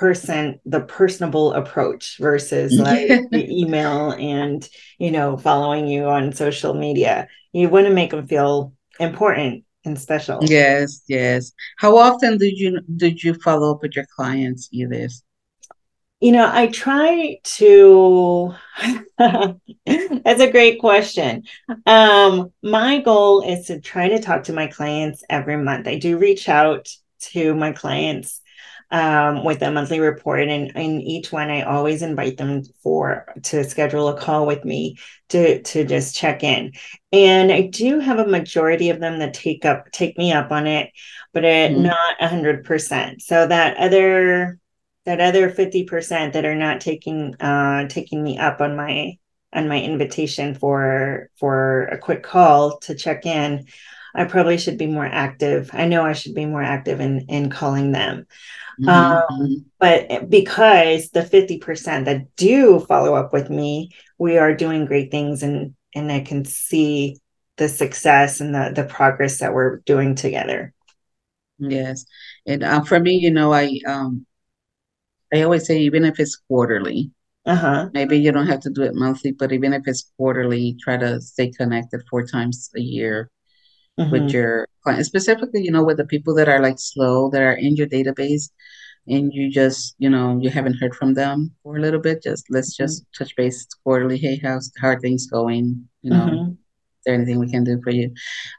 person 0.00 0.58
the 0.64 0.80
personable 0.80 1.52
approach 1.52 2.16
versus 2.18 2.72
like 2.78 3.06
the 3.30 3.46
email 3.60 4.12
and 4.12 4.66
you 4.98 5.10
know 5.10 5.36
following 5.36 5.86
you 5.86 6.04
on 6.04 6.32
social 6.32 6.72
media. 6.72 7.28
You 7.52 7.68
want 7.68 7.86
to 7.86 7.92
make 7.92 8.12
them 8.12 8.26
feel 8.26 8.72
important 8.98 9.64
and 9.84 10.00
special. 10.00 10.38
Yes 10.42 11.02
yes. 11.06 11.52
How 11.76 11.98
often 11.98 12.38
did 12.38 12.56
you 12.56 12.80
did 12.96 13.22
you 13.22 13.34
follow 13.34 13.74
up 13.74 13.82
with 13.82 13.94
your 13.94 14.06
clients 14.16 14.70
Edith? 14.72 15.20
you 16.22 16.32
know 16.32 16.50
i 16.52 16.66
try 16.66 17.38
to 17.42 18.54
that's 19.18 20.40
a 20.40 20.50
great 20.50 20.78
question. 20.80 21.44
Um 21.86 22.52
my 22.62 23.00
goal 23.00 23.42
is 23.42 23.66
to 23.66 23.80
try 23.80 24.08
to 24.08 24.20
talk 24.20 24.44
to 24.44 24.52
my 24.52 24.66
clients 24.66 25.24
every 25.28 25.56
month. 25.56 25.86
I 25.88 25.98
do 25.98 26.18
reach 26.18 26.48
out 26.48 26.88
to 27.32 27.54
my 27.54 27.72
clients 27.72 28.40
um, 28.90 29.44
with 29.44 29.62
a 29.62 29.70
monthly 29.70 30.00
report. 30.00 30.40
And 30.40 30.70
in 30.76 31.00
each 31.00 31.32
one 31.32 31.50
i 31.50 31.62
always 31.62 32.02
invite 32.02 32.36
them 32.36 32.62
for 32.82 33.26
to 33.44 33.64
schedule 33.64 34.08
a 34.08 34.18
call 34.18 34.46
with 34.46 34.64
me 34.64 34.96
to 35.30 35.62
to 35.62 35.84
just 35.84 36.14
check 36.14 36.42
in. 36.42 36.72
And 37.12 37.52
i 37.52 37.62
do 37.62 37.98
have 37.98 38.18
a 38.18 38.26
majority 38.26 38.90
of 38.90 39.00
them 39.00 39.18
that 39.20 39.34
take 39.34 39.64
up 39.64 39.90
take 39.92 40.18
me 40.18 40.32
up 40.32 40.50
on 40.50 40.66
it 40.66 40.90
but 41.32 41.44
it, 41.44 41.72
mm-hmm. 41.72 41.84
not 41.84 42.18
100% 42.18 43.20
so 43.20 43.46
that 43.46 43.76
other 43.76 44.58
that 45.06 45.20
other 45.20 45.50
50% 45.50 46.32
that 46.32 46.44
are 46.44 46.56
not 46.56 46.80
taking 46.80 47.34
uh 47.40 47.88
taking 47.88 48.22
me 48.22 48.38
up 48.38 48.60
on 48.60 48.76
my 48.76 49.16
on 49.52 49.68
my 49.68 49.80
invitation 49.80 50.54
for 50.54 51.30
for 51.36 51.84
a 51.86 51.98
quick 51.98 52.22
call 52.22 52.78
to 52.78 52.94
check 52.94 53.26
in 53.26 53.66
i 54.14 54.24
probably 54.24 54.58
should 54.58 54.78
be 54.78 54.86
more 54.86 55.06
active 55.06 55.70
i 55.72 55.86
know 55.86 56.04
i 56.04 56.12
should 56.12 56.34
be 56.34 56.46
more 56.46 56.62
active 56.62 57.00
in 57.00 57.20
in 57.28 57.50
calling 57.50 57.92
them 57.92 58.26
Mm-hmm. 58.80 59.34
Um, 59.34 59.66
but 59.78 60.30
because 60.30 61.10
the 61.10 61.20
50% 61.20 62.04
that 62.06 62.34
do 62.36 62.80
follow 62.80 63.14
up 63.14 63.32
with 63.32 63.50
me, 63.50 63.90
we 64.18 64.38
are 64.38 64.54
doing 64.54 64.86
great 64.86 65.10
things 65.10 65.42
and 65.42 65.74
and 65.94 66.10
I 66.10 66.20
can 66.20 66.44
see 66.44 67.18
the 67.56 67.68
success 67.68 68.40
and 68.40 68.54
the 68.54 68.72
the 68.74 68.84
progress 68.84 69.40
that 69.40 69.52
we're 69.52 69.78
doing 69.78 70.14
together. 70.14 70.72
Yes. 71.58 72.06
And 72.46 72.62
uh, 72.62 72.82
for 72.82 72.98
me, 72.98 73.16
you 73.16 73.30
know, 73.30 73.52
I 73.52 73.80
um 73.86 74.26
I 75.32 75.42
always 75.42 75.66
say 75.66 75.80
even 75.80 76.04
if 76.04 76.18
it's 76.18 76.40
quarterly, 76.48 77.10
uh-huh. 77.46 77.88
Maybe 77.94 78.18
you 78.18 78.32
don't 78.32 78.46
have 78.48 78.60
to 78.60 78.70
do 78.70 78.82
it 78.82 78.94
monthly, 78.94 79.32
but 79.32 79.50
even 79.50 79.72
if 79.72 79.82
it's 79.86 80.12
quarterly, 80.18 80.76
try 80.78 80.98
to 80.98 81.20
stay 81.22 81.50
connected 81.50 82.02
four 82.08 82.26
times 82.26 82.70
a 82.76 82.80
year 82.80 83.30
mm-hmm. 84.00 84.10
with 84.10 84.30
your 84.30 84.66
clients, 84.82 85.08
specifically, 85.08 85.62
you 85.62 85.70
know, 85.70 85.84
with 85.84 85.98
the 85.98 86.04
people 86.04 86.34
that 86.34 86.48
are 86.48 86.60
like 86.60 86.78
slow, 86.78 87.30
that 87.30 87.42
are 87.42 87.52
in 87.52 87.76
your 87.76 87.86
database, 87.86 88.50
and 89.06 89.32
you 89.32 89.50
just, 89.50 89.94
you 89.98 90.08
know, 90.08 90.38
you 90.40 90.50
haven't 90.50 90.78
heard 90.80 90.94
from 90.94 91.14
them 91.14 91.52
for 91.62 91.76
a 91.76 91.80
little 91.80 92.00
bit. 92.00 92.22
Just 92.22 92.46
let's 92.50 92.74
mm-hmm. 92.74 92.84
just 92.84 93.06
touch 93.16 93.34
base 93.36 93.66
quarterly. 93.84 94.18
Hey, 94.18 94.40
how's 94.42 94.72
how 94.80 94.88
are 94.88 95.00
things 95.00 95.26
going? 95.26 95.88
You 96.02 96.10
know, 96.10 96.26
mm-hmm. 96.26 96.50
is 96.52 97.04
there 97.04 97.14
anything 97.14 97.38
we 97.38 97.50
can 97.50 97.64
do 97.64 97.80
for 97.82 97.90
you? 97.90 98.12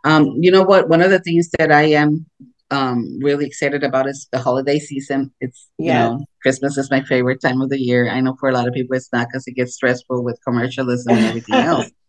Um, 0.04 0.38
you 0.40 0.52
know 0.52 0.64
what? 0.64 0.90
One 0.90 1.02
of 1.02 1.12
the 1.12 1.20
things 1.20 1.50
that 1.58 1.72
I 1.72 1.84
am 1.84 2.26
um 2.72 3.20
really 3.22 3.46
excited 3.46 3.84
about 3.84 4.08
is 4.08 4.28
the 4.32 4.40
holiday 4.40 4.80
season. 4.80 5.32
It's 5.42 5.68
yeah. 5.78 6.12
you 6.12 6.18
know, 6.18 6.26
Christmas 6.42 6.78
is 6.78 6.90
my 6.90 7.04
favorite 7.04 7.42
time 7.42 7.62
of 7.62 7.70
the 7.70 7.80
year. 7.80 8.10
I 8.10 8.22
know 8.22 8.36
for 8.40 8.50
a 8.50 8.54
lot 8.54 8.68
of 8.68 8.74
people 8.74 8.96
it's 8.96 9.12
not 9.14 9.28
because 9.28 9.48
it 9.48 9.56
gets 9.56 9.76
stressful 9.76 10.24
with 10.24 10.40
commercialism 10.46 11.16
and 11.16 11.26
everything 11.26 11.56
else. 11.56 11.92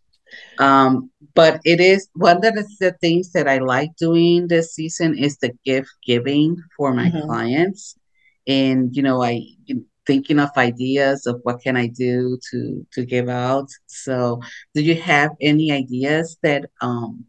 Um, 0.59 1.09
but 1.35 1.59
it 1.65 1.79
is 1.79 2.07
one 2.13 2.45
of 2.45 2.53
the 2.53 2.95
things 3.01 3.31
that 3.31 3.47
I 3.47 3.57
like 3.57 3.95
doing 3.95 4.47
this 4.47 4.73
season 4.73 5.17
is 5.17 5.37
the 5.37 5.53
gift 5.65 5.89
giving 6.05 6.57
for 6.77 6.93
my 6.93 7.09
mm-hmm. 7.09 7.27
clients. 7.27 7.95
And, 8.47 8.95
you 8.95 9.01
know, 9.01 9.23
I 9.23 9.41
thinking 10.05 10.39
of 10.39 10.49
ideas 10.57 11.25
of 11.27 11.39
what 11.43 11.61
can 11.61 11.77
I 11.77 11.87
do 11.87 12.37
to 12.51 12.85
to 12.93 13.05
give 13.05 13.29
out. 13.29 13.69
So 13.87 14.41
do 14.73 14.83
you 14.83 14.95
have 14.95 15.31
any 15.41 15.71
ideas 15.71 16.37
that 16.43 16.69
um 16.81 17.25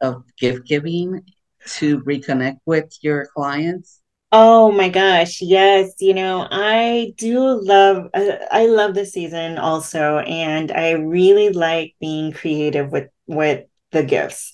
of 0.00 0.24
gift 0.36 0.66
giving 0.66 1.22
to 1.66 2.00
reconnect 2.00 2.58
with 2.64 2.96
your 3.02 3.26
clients? 3.34 3.99
Oh 4.32 4.70
my 4.70 4.88
gosh, 4.88 5.42
yes. 5.42 5.94
You 5.98 6.14
know, 6.14 6.46
I 6.50 7.14
do 7.16 7.40
love 7.40 8.08
uh, 8.14 8.36
I 8.50 8.66
love 8.66 8.94
the 8.94 9.04
season 9.04 9.58
also 9.58 10.18
and 10.18 10.70
I 10.70 10.92
really 10.92 11.50
like 11.50 11.96
being 12.00 12.30
creative 12.32 12.92
with 12.92 13.08
with 13.26 13.64
the 13.90 14.04
gifts. 14.04 14.52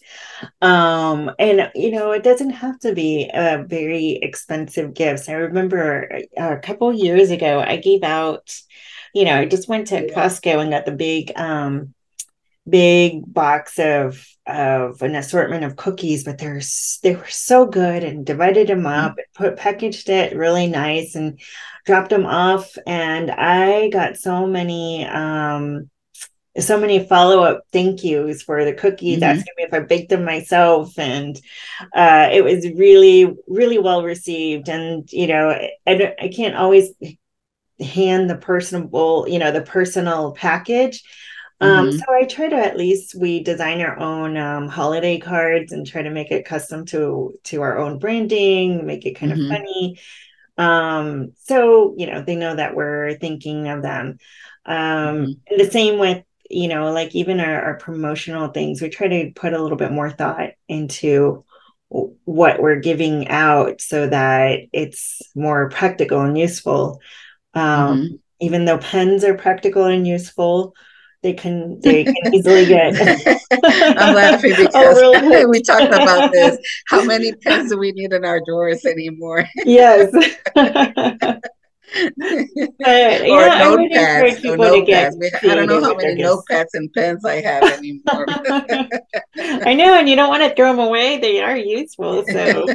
Um 0.63 1.31
and 1.39 1.71
you 1.75 1.93
know, 1.93 2.13
it 2.13 2.25
doesn't 2.25 2.51
have 2.51 2.79
to 2.81 2.95
be 2.95 3.31
a 3.35 3.65
very 3.69 4.19
expensive 4.23 4.95
gifts. 4.95 5.29
I 5.29 5.35
remember 5.35 6.23
a, 6.39 6.55
a 6.55 6.59
couple 6.61 6.93
years 6.95 7.31
ago 7.31 7.61
I 7.61 7.77
gave 7.79 8.03
out 8.05 8.55
you 9.15 9.25
know, 9.27 9.37
I 9.41 9.47
just 9.47 9.69
went 9.69 9.89
to 9.89 10.09
Costco 10.09 10.61
and 10.63 10.71
got 10.73 10.87
the 10.87 10.93
big 10.93 11.33
um 11.37 11.95
big 12.69 13.33
box 13.33 13.79
of 13.79 14.25
of 14.47 15.03
an 15.03 15.17
assortment 15.17 15.65
of 15.65 15.77
cookies, 15.77 16.25
but 16.25 16.39
they're 16.39 16.61
they 17.03 17.17
were 17.17 17.29
so 17.29 17.67
good 17.67 18.05
and 18.05 18.25
divided 18.25 18.69
them 18.69 18.83
mm-hmm. 18.83 19.07
up, 19.07 19.17
put 19.35 19.57
packaged 19.57 20.09
it 20.09 20.37
really 20.37 20.67
nice 20.67 21.15
and 21.15 21.41
dropped 21.85 22.11
them 22.11 22.27
off. 22.27 22.77
And 22.87 23.31
I 23.31 23.89
got 23.89 24.17
so 24.17 24.47
many 24.47 25.05
um 25.05 25.91
so 26.59 26.81
many 26.81 27.07
follow-up 27.07 27.65
thank 27.71 28.03
yous 28.03 28.43
for 28.43 28.65
the 28.65 28.73
cookies, 28.73 29.21
mm-hmm. 29.21 29.25
asking 29.25 29.53
me 29.59 29.65
if 29.65 29.75
I 29.75 29.81
baked 29.81 30.11
them 30.11 30.25
myself. 30.25 30.99
And 30.99 31.37
uh 31.95 32.29
it 32.33 32.43
was 32.43 32.67
really, 32.75 33.35
really 33.47 33.79
well 33.79 34.03
received. 34.03 34.69
And 34.69 35.11
you 35.13 35.27
know, 35.27 35.51
I, 35.87 36.15
I 36.21 36.29
can't 36.29 36.57
always 36.57 36.91
hand 37.81 38.31
the 38.31 38.37
personable, 38.37 39.27
you 39.29 39.39
know, 39.39 39.53
the 39.53 39.61
personal 39.61 40.33
package 40.33 41.03
um, 41.61 41.89
mm-hmm. 41.89 41.99
so 41.99 42.05
I 42.13 42.25
try 42.25 42.49
to 42.49 42.57
at 42.57 42.77
least 42.77 43.15
we 43.15 43.43
design 43.43 43.81
our 43.81 43.99
own 43.99 44.37
um, 44.37 44.69
holiday 44.69 45.19
cards 45.19 45.73
and 45.73 45.87
try 45.87 46.03
to 46.03 46.11
make 46.11 46.31
it 46.31 46.45
custom 46.45 46.85
to 46.87 47.35
to 47.45 47.63
our 47.63 47.79
own 47.79 47.99
branding, 47.99 48.85
make 48.85 49.07
it 49.07 49.15
kind 49.15 49.33
mm-hmm. 49.33 49.43
of 49.43 49.49
funny. 49.49 50.01
Um, 50.59 51.33
so 51.45 51.95
you 51.97 52.07
know 52.07 52.23
they 52.23 52.37
know 52.37 52.57
that 52.57 52.75
we're 52.75 53.15
thinking 53.15 53.69
of 53.69 53.83
them. 53.83 54.19
Um, 54.67 54.77
mm-hmm. 54.77 55.57
the 55.57 55.71
same 55.71 55.99
with 55.99 56.25
you 56.51 56.69
know 56.69 56.93
like 56.93 57.15
even 57.15 57.41
our, 57.41 57.63
our 57.63 57.77
promotional 57.79 58.49
things, 58.49 58.83
we 58.83 58.91
try 58.91 59.09
to 59.09 59.33
put 59.35 59.55
a 59.55 59.63
little 59.63 59.79
bit 59.79 59.93
more 59.93 60.11
thought 60.11 60.51
into 60.69 61.45
what 61.89 62.61
we're 62.61 62.81
giving 62.81 63.29
out 63.29 63.81
so 63.81 64.09
that 64.09 64.61
it's 64.73 65.23
more 65.35 65.71
practical 65.71 66.21
and 66.21 66.37
useful. 66.37 67.01
Um, 67.55 67.99
mm-hmm. 67.99 68.15
Even 68.41 68.67
though 68.67 68.77
pens 68.77 69.25
are 69.25 69.39
practical 69.39 69.85
and 69.85 70.07
useful, 70.07 70.75
they 71.23 71.33
can 71.33 71.81
they 71.81 72.05
can 72.05 72.35
easily 72.35 72.67
get. 72.67 72.95
I'm 73.99 74.15
laughing 74.15 74.51
because 74.57 74.71
oh, 74.75 75.21
really? 75.23 75.47
we 75.47 75.63
talked 75.63 75.93
about 75.93 76.33
this. 76.33 76.59
How 76.89 77.05
many 77.05 77.33
pens 77.33 77.71
do 77.71 77.79
we 77.79 77.93
need 77.93 78.13
in 78.13 78.25
our 78.25 78.41
drawers 78.47 78.85
anymore? 78.85 79.47
yes. 79.65 80.13
uh, 80.15 81.41
yeah, 81.95 83.63
notepads. 83.65 84.45
Or 84.45 84.57
notepads. 84.57 85.17
I 85.43 85.55
don't 85.55 85.69
know 85.69 85.81
how 85.83 85.95
many 85.95 86.23
notepads 86.23 86.75
and 86.75 86.93
pens 86.93 87.25
I 87.25 87.41
have 87.41 87.63
anymore. 87.65 88.27
I 89.39 89.75
know, 89.75 89.99
and 89.99 90.09
you 90.09 90.17
don't 90.17 90.29
want 90.29 90.43
to 90.43 90.55
throw 90.55 90.77
them 90.77 90.81
away. 90.81 91.19
They 91.19 91.41
are 91.41 91.57
useful, 91.57 92.25
so. 92.29 92.67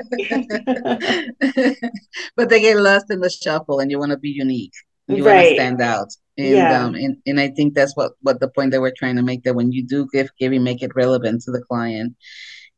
but 2.36 2.50
they 2.50 2.62
get 2.62 2.78
lost 2.78 3.12
in 3.12 3.20
the 3.20 3.30
shuffle, 3.30 3.80
and 3.80 3.92
you 3.92 4.00
want 4.00 4.12
to 4.12 4.18
be 4.18 4.30
unique. 4.30 4.74
You 5.08 5.26
right. 5.26 5.36
want 5.36 5.48
to 5.48 5.56
stand 5.56 5.82
out 5.82 6.08
and 6.38 6.48
yeah. 6.48 6.84
um 6.84 6.96
and, 6.96 7.18
and 7.26 7.40
i 7.40 7.48
think 7.50 7.74
that's 7.74 7.96
what 7.96 8.14
what 8.22 8.40
the 8.40 8.48
point 8.48 8.72
that 8.72 8.82
we're 8.82 8.94
trying 8.98 9.16
to 9.16 9.22
make 9.22 9.44
that 9.44 9.56
when 9.56 9.72
you 9.72 9.84
do 9.84 10.08
gift 10.14 10.32
giving 10.40 10.64
make 10.64 10.82
it 10.82 10.96
relevant 10.96 11.42
to 11.42 11.52
the 11.52 11.62
client 11.62 12.16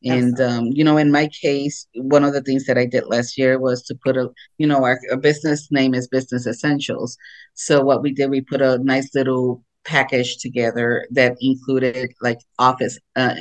and 0.05 0.39
um, 0.41 0.65
you 0.71 0.83
know 0.83 0.97
in 0.97 1.11
my 1.11 1.27
case 1.27 1.87
one 1.95 2.23
of 2.23 2.33
the 2.33 2.41
things 2.41 2.65
that 2.65 2.77
i 2.77 2.85
did 2.85 3.05
last 3.05 3.37
year 3.37 3.59
was 3.59 3.81
to 3.83 3.95
put 4.03 4.17
a 4.17 4.29
you 4.57 4.67
know 4.67 4.83
our, 4.83 4.99
our 5.11 5.17
business 5.17 5.69
name 5.71 5.93
is 5.93 6.07
business 6.07 6.45
essentials 6.45 7.17
so 7.53 7.81
what 7.81 8.01
we 8.01 8.11
did 8.11 8.29
we 8.29 8.41
put 8.41 8.61
a 8.61 8.77
nice 8.79 9.13
little 9.15 9.63
package 9.85 10.37
together 10.37 11.05
that 11.11 11.35
included 11.41 12.11
like 12.21 12.39
office 12.59 12.97
uh, 13.15 13.35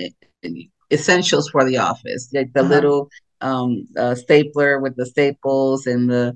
essentials 0.93 1.49
for 1.49 1.65
the 1.65 1.77
office 1.77 2.29
like 2.33 2.53
the 2.53 2.61
uh-huh. 2.61 2.69
little 2.69 3.09
um, 3.41 3.89
uh, 3.97 4.15
stapler 4.15 4.79
with 4.79 4.97
the 4.97 5.07
staples 5.07 5.87
and 5.87 6.09
the 6.09 6.35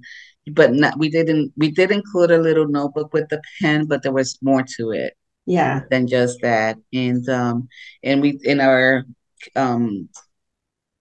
but 0.52 0.72
not, 0.72 0.98
we 0.98 1.08
didn't 1.08 1.52
we 1.56 1.70
did 1.70 1.90
include 1.90 2.30
a 2.30 2.38
little 2.38 2.68
notebook 2.68 3.12
with 3.12 3.28
the 3.28 3.40
pen 3.60 3.86
but 3.86 4.02
there 4.02 4.12
was 4.12 4.38
more 4.42 4.62
to 4.62 4.90
it 4.90 5.16
yeah 5.44 5.80
than 5.90 6.06
just 6.06 6.40
that 6.42 6.76
and 6.92 7.28
um 7.28 7.68
and 8.02 8.20
we 8.20 8.38
in 8.44 8.60
our 8.60 9.04
um 9.54 10.08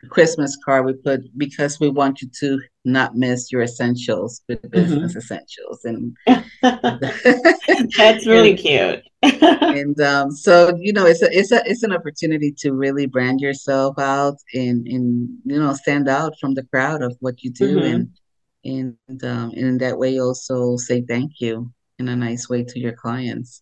Christmas 0.09 0.57
card 0.63 0.85
we 0.85 0.93
put 0.93 1.21
because 1.37 1.79
we 1.79 1.89
want 1.89 2.21
you 2.21 2.29
to 2.39 2.59
not 2.83 3.15
miss 3.15 3.51
your 3.51 3.63
essentials 3.63 4.41
with 4.47 4.69
business 4.69 5.11
mm-hmm. 5.11 5.17
essentials 5.17 5.83
and 5.83 6.15
that's 7.97 8.27
really 8.27 8.51
and, 8.51 8.59
cute 8.59 9.03
and 9.23 9.99
um, 10.01 10.31
so 10.31 10.75
you 10.79 10.93
know 10.93 11.05
it's 11.05 11.23
a 11.23 11.37
it's 11.37 11.51
a 11.51 11.61
it's 11.65 11.83
an 11.83 11.93
opportunity 11.93 12.53
to 12.59 12.73
really 12.73 13.07
brand 13.07 13.41
yourself 13.41 13.97
out 13.97 14.37
and 14.53 14.85
and 14.87 15.29
you 15.45 15.59
know 15.59 15.73
stand 15.73 16.07
out 16.07 16.33
from 16.39 16.53
the 16.53 16.63
crowd 16.63 17.01
of 17.01 17.15
what 17.19 17.43
you 17.43 17.51
do 17.51 17.77
mm-hmm. 17.77 17.95
and 17.95 18.09
and 18.65 18.97
um, 19.23 19.51
and 19.51 19.65
in 19.65 19.77
that 19.77 19.97
way 19.97 20.19
also 20.19 20.75
say 20.77 21.01
thank 21.01 21.39
you 21.39 21.71
in 21.99 22.07
a 22.09 22.15
nice 22.15 22.49
way 22.49 22.63
to 22.63 22.79
your 22.79 22.93
clients 22.93 23.61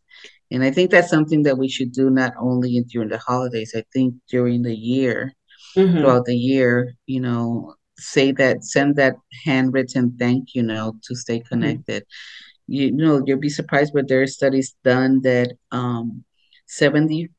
and 0.50 0.64
i 0.64 0.72
think 0.72 0.90
that's 0.90 1.10
something 1.10 1.44
that 1.44 1.58
we 1.58 1.68
should 1.68 1.92
do 1.92 2.10
not 2.10 2.34
only 2.40 2.84
during 2.88 3.10
the 3.10 3.18
holidays 3.18 3.74
i 3.76 3.84
think 3.94 4.16
during 4.30 4.64
the 4.64 4.76
year 4.76 5.34
mm-hmm. 5.76 5.98
throughout 5.98 6.26
the 6.26 6.36
year 6.36 6.94
you 7.06 7.20
know 7.20 7.76
say 7.98 8.32
that 8.32 8.64
send 8.64 8.96
that 8.96 9.16
handwritten 9.46 10.16
thank 10.18 10.56
you 10.56 10.64
note 10.64 10.96
to 11.04 11.16
stay 11.16 11.40
mm-hmm. 11.40 11.48
connected 11.50 12.04
mm-hmm. 12.04 12.74
you, 12.74 12.86
you, 12.86 12.92
know 12.94 13.22
you'll 13.26 13.40
be 13.40 13.50
surprised 13.50 13.94
but 13.94 14.08
there 14.08 14.22
are 14.22 14.28
studies 14.28 14.76
done 14.84 15.22
that 15.22 15.52
um 15.72 16.24
74% 16.70 17.30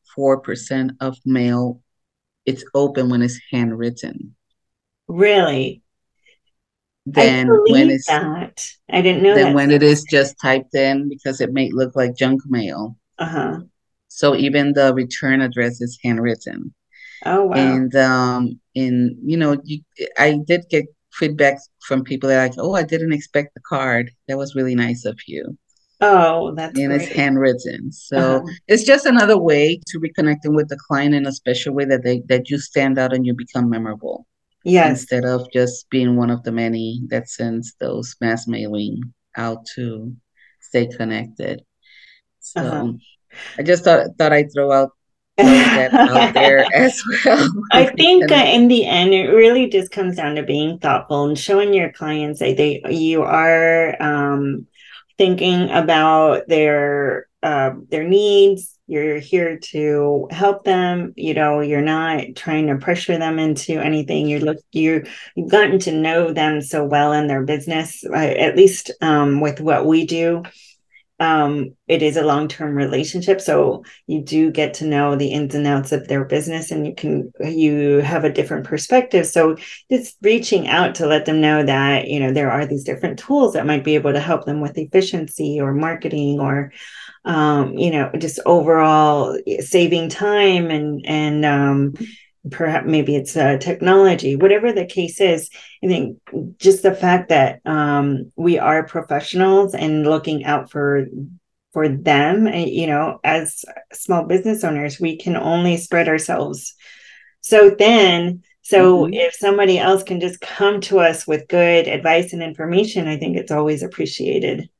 of 1.00 1.18
mail 1.24 1.80
it's 2.46 2.64
open 2.74 3.08
when 3.08 3.22
it's 3.22 3.40
handwritten 3.50 4.36
really 5.08 5.83
than 7.06 7.48
when 7.68 7.90
it's 7.90 8.06
that. 8.06 8.66
I 8.90 9.02
didn't 9.02 9.22
know 9.22 9.34
than 9.34 9.54
when 9.54 9.70
it 9.70 9.82
is 9.82 10.04
just 10.10 10.36
typed 10.40 10.74
in 10.74 11.08
because 11.08 11.40
it 11.40 11.52
may 11.52 11.70
look 11.70 11.94
like 11.94 12.16
junk 12.16 12.42
mail. 12.46 12.96
Uh-huh. 13.18 13.60
So 14.08 14.34
even 14.34 14.72
the 14.72 14.94
return 14.94 15.40
address 15.40 15.80
is 15.80 15.98
handwritten. 16.02 16.72
Oh 17.26 17.44
wow. 17.44 17.54
And 17.54 17.94
um 17.96 18.60
in 18.74 19.18
you 19.24 19.36
know, 19.36 19.56
you, 19.64 19.80
I 20.18 20.38
did 20.46 20.64
get 20.70 20.86
feedback 21.12 21.58
from 21.86 22.04
people 22.04 22.28
that 22.28 22.42
like, 22.42 22.58
oh, 22.58 22.74
I 22.74 22.82
didn't 22.82 23.12
expect 23.12 23.54
the 23.54 23.60
card. 23.60 24.10
That 24.28 24.38
was 24.38 24.54
really 24.54 24.74
nice 24.74 25.04
of 25.04 25.18
you. 25.26 25.56
Oh, 26.00 26.54
that's 26.54 26.78
and 26.78 26.88
great. 26.88 27.02
it's 27.02 27.12
handwritten. 27.12 27.92
So 27.92 28.18
uh-huh. 28.18 28.52
it's 28.66 28.84
just 28.84 29.06
another 29.06 29.38
way 29.38 29.80
to 29.88 30.00
reconnecting 30.00 30.54
with 30.54 30.68
the 30.68 30.78
client 30.88 31.14
in 31.14 31.26
a 31.26 31.32
special 31.32 31.74
way 31.74 31.84
that 31.84 32.02
they 32.02 32.22
that 32.28 32.50
you 32.50 32.58
stand 32.58 32.98
out 32.98 33.12
and 33.12 33.26
you 33.26 33.34
become 33.34 33.68
memorable. 33.68 34.26
Yes. 34.64 35.02
Instead 35.02 35.24
of 35.24 35.50
just 35.52 35.88
being 35.90 36.16
one 36.16 36.30
of 36.30 36.42
the 36.42 36.52
many 36.52 37.02
that 37.08 37.28
sends 37.28 37.74
those 37.80 38.16
mass 38.20 38.48
mailing 38.48 39.12
out 39.36 39.66
to 39.74 40.16
stay 40.60 40.86
connected. 40.86 41.62
So 42.40 42.60
uh-huh. 42.60 42.92
I 43.58 43.62
just 43.62 43.84
thought 43.84 44.06
thought 44.18 44.32
I'd 44.32 44.52
throw 44.52 44.72
out 44.72 44.90
that 45.36 45.92
out 45.92 46.34
there 46.34 46.64
as 46.74 47.00
well. 47.24 47.50
I 47.72 47.86
think 47.96 48.30
uh, 48.30 48.34
in 48.34 48.68
the 48.68 48.86
end, 48.86 49.12
it 49.12 49.28
really 49.28 49.68
just 49.68 49.90
comes 49.90 50.16
down 50.16 50.36
to 50.36 50.42
being 50.42 50.78
thoughtful 50.78 51.26
and 51.26 51.38
showing 51.38 51.74
your 51.74 51.92
clients 51.92 52.40
that 52.40 52.56
they 52.56 52.82
you 52.88 53.22
are 53.22 54.00
um, 54.02 54.66
thinking 55.18 55.70
about 55.70 56.48
their 56.48 57.26
uh, 57.42 57.72
their 57.90 58.04
needs 58.04 58.73
you're 58.86 59.18
here 59.18 59.58
to 59.58 60.28
help 60.30 60.64
them. 60.64 61.14
You 61.16 61.34
know 61.34 61.60
you're 61.60 61.80
not 61.80 62.36
trying 62.36 62.66
to 62.66 62.76
pressure 62.76 63.16
them 63.16 63.38
into 63.38 63.80
anything. 63.80 64.28
You 64.28 64.40
look 64.40 64.58
you 64.72 65.04
you've 65.34 65.50
gotten 65.50 65.78
to 65.80 65.92
know 65.92 66.32
them 66.32 66.60
so 66.60 66.84
well 66.84 67.12
in 67.12 67.26
their 67.26 67.42
business 67.42 68.04
uh, 68.04 68.14
at 68.14 68.56
least 68.56 68.90
um, 69.00 69.40
with 69.40 69.60
what 69.60 69.86
we 69.86 70.06
do. 70.06 70.42
Um, 71.20 71.76
it 71.86 72.02
is 72.02 72.16
a 72.16 72.26
long-term 72.26 72.74
relationship 72.74 73.40
so 73.40 73.84
you 74.08 74.20
do 74.20 74.50
get 74.50 74.74
to 74.74 74.84
know 74.84 75.14
the 75.14 75.28
ins 75.28 75.54
and 75.54 75.64
outs 75.64 75.92
of 75.92 76.08
their 76.08 76.24
business 76.24 76.72
and 76.72 76.84
you 76.84 76.92
can 76.92 77.32
you 77.40 77.98
have 77.98 78.24
a 78.24 78.32
different 78.32 78.66
perspective. 78.66 79.24
So 79.26 79.56
it's 79.88 80.16
reaching 80.22 80.66
out 80.66 80.96
to 80.96 81.06
let 81.06 81.24
them 81.24 81.40
know 81.40 81.64
that 81.64 82.08
you 82.08 82.18
know 82.20 82.32
there 82.32 82.50
are 82.50 82.66
these 82.66 82.84
different 82.84 83.18
tools 83.20 83.54
that 83.54 83.64
might 83.64 83.84
be 83.84 83.94
able 83.94 84.12
to 84.12 84.20
help 84.20 84.44
them 84.44 84.60
with 84.60 84.76
efficiency 84.76 85.60
or 85.60 85.72
marketing 85.72 86.40
or 86.40 86.72
um, 87.24 87.76
you 87.78 87.90
know, 87.90 88.10
just 88.18 88.40
overall 88.46 89.38
saving 89.60 90.08
time 90.08 90.70
and 90.70 91.04
and 91.06 91.44
um, 91.44 91.94
perhaps 92.50 92.86
maybe 92.86 93.16
it's 93.16 93.36
uh, 93.36 93.56
technology, 93.58 94.36
whatever 94.36 94.72
the 94.72 94.86
case 94.86 95.20
is. 95.20 95.50
I 95.82 95.86
think 95.86 96.18
just 96.58 96.82
the 96.82 96.94
fact 96.94 97.30
that 97.30 97.60
um, 97.64 98.32
we 98.36 98.58
are 98.58 98.86
professionals 98.86 99.74
and 99.74 100.04
looking 100.04 100.44
out 100.44 100.70
for 100.70 101.06
for 101.72 101.88
them, 101.88 102.46
eh, 102.46 102.66
you 102.66 102.86
know, 102.86 103.18
as 103.24 103.64
small 103.92 104.24
business 104.24 104.62
owners, 104.62 105.00
we 105.00 105.16
can 105.16 105.36
only 105.36 105.76
spread 105.76 106.08
ourselves 106.08 106.74
so 107.40 107.74
thin. 107.74 108.42
So 108.62 109.02
mm-hmm. 109.02 109.14
if 109.14 109.34
somebody 109.34 109.78
else 109.78 110.02
can 110.02 110.20
just 110.20 110.40
come 110.40 110.80
to 110.82 111.00
us 111.00 111.26
with 111.26 111.48
good 111.48 111.86
advice 111.86 112.32
and 112.32 112.42
information, 112.42 113.08
I 113.08 113.18
think 113.18 113.36
it's 113.36 113.52
always 113.52 113.82
appreciated. 113.82 114.70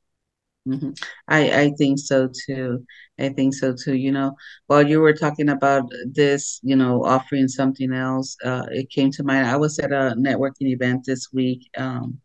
Mm-hmm. 0.66 0.90
I 1.28 1.50
I 1.62 1.70
think 1.76 1.98
so 1.98 2.28
too. 2.46 2.84
I 3.18 3.28
think 3.28 3.54
so 3.54 3.74
too. 3.74 3.94
You 3.94 4.12
know, 4.12 4.34
while 4.66 4.86
you 4.86 5.00
were 5.00 5.12
talking 5.12 5.50
about 5.50 5.90
this, 6.06 6.58
you 6.62 6.74
know, 6.74 7.04
offering 7.04 7.48
something 7.48 7.92
else, 7.92 8.36
uh, 8.44 8.64
it 8.70 8.90
came 8.90 9.10
to 9.12 9.24
mind. 9.24 9.46
I 9.46 9.56
was 9.56 9.78
at 9.78 9.92
a 9.92 10.14
networking 10.16 10.68
event 10.72 11.04
this 11.04 11.28
week. 11.32 11.68
Um, 11.76 12.18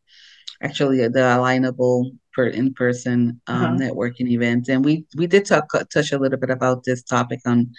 actually, 0.63 0.99
the 0.99 1.19
alignable 1.19 2.11
for 2.31 2.47
in 2.47 2.73
person 2.73 3.41
um, 3.47 3.63
uh-huh. 3.63 3.75
networking 3.75 4.29
event, 4.29 4.69
and 4.69 4.85
we 4.85 5.05
we 5.17 5.27
did 5.27 5.45
talk 5.45 5.65
touch 5.93 6.11
a 6.13 6.17
little 6.17 6.39
bit 6.39 6.49
about 6.49 6.85
this 6.85 7.03
topic 7.03 7.41
on 7.45 7.71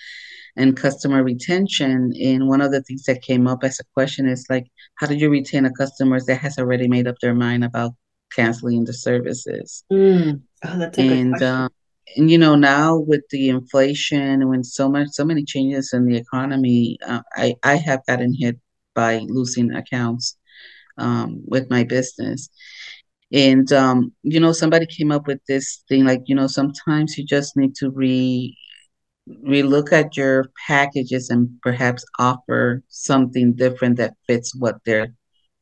and 0.57 0.77
customer 0.77 1.23
retention. 1.25 2.13
And 2.21 2.49
one 2.49 2.61
of 2.61 2.73
the 2.73 2.83
things 2.83 3.05
that 3.05 3.23
came 3.23 3.47
up 3.47 3.65
as 3.65 3.81
a 3.81 3.85
question 3.95 4.29
is 4.29 4.47
like, 4.51 4.67
how 4.97 5.07
do 5.07 5.15
you 5.15 5.31
retain 5.31 5.65
a 5.65 5.73
customer 5.73 6.21
that 6.27 6.37
has 6.37 6.59
already 6.59 6.89
made 6.89 7.07
up 7.07 7.17
their 7.21 7.35
mind 7.35 7.65
about 7.65 7.93
canceling 8.35 8.85
the 8.85 8.93
services? 8.93 9.85
Mm. 9.93 10.43
Oh, 10.65 10.79
that's 10.79 10.99
a 10.99 11.01
and, 11.01 11.33
good 11.33 11.39
question. 11.39 11.47
Uh, 11.47 11.69
and 12.17 12.31
you 12.31 12.39
know 12.39 12.55
now 12.55 12.97
with 12.97 13.23
the 13.31 13.49
inflation 13.49 14.21
and 14.21 14.49
when 14.49 14.65
so 14.65 14.89
much 14.89 15.09
so 15.11 15.25
many 15.25 15.45
changes 15.45 15.93
in 15.93 16.07
the 16.07 16.17
economy 16.17 16.99
uh, 17.07 17.23
i 17.37 17.55
i 17.63 17.77
have 17.77 18.05
gotten 18.07 18.35
hit 18.37 18.59
by 18.95 19.19
losing 19.29 19.73
accounts 19.73 20.37
um, 20.99 21.43
with 21.47 21.71
my 21.71 21.85
business 21.85 22.51
and 23.33 23.73
um, 23.73 24.13
you 24.23 24.41
know 24.41 24.53
somebody 24.53 24.87
came 24.87 25.13
up 25.13 25.27
with 25.27 25.41
this 25.47 25.85
thing 25.89 26.05
like 26.05 26.23
you 26.27 26.35
know 26.35 26.47
sometimes 26.47 27.17
you 27.17 27.25
just 27.25 27.57
need 27.57 27.75
to 27.77 27.91
re 27.91 28.57
relook 29.45 29.93
at 29.93 30.17
your 30.17 30.47
packages 30.67 31.31
and 31.31 31.49
perhaps 31.63 32.05
offer 32.19 32.83
something 32.89 33.53
different 33.53 33.97
that 33.97 34.15
fits 34.27 34.55
what 34.57 34.77
they're 34.85 35.15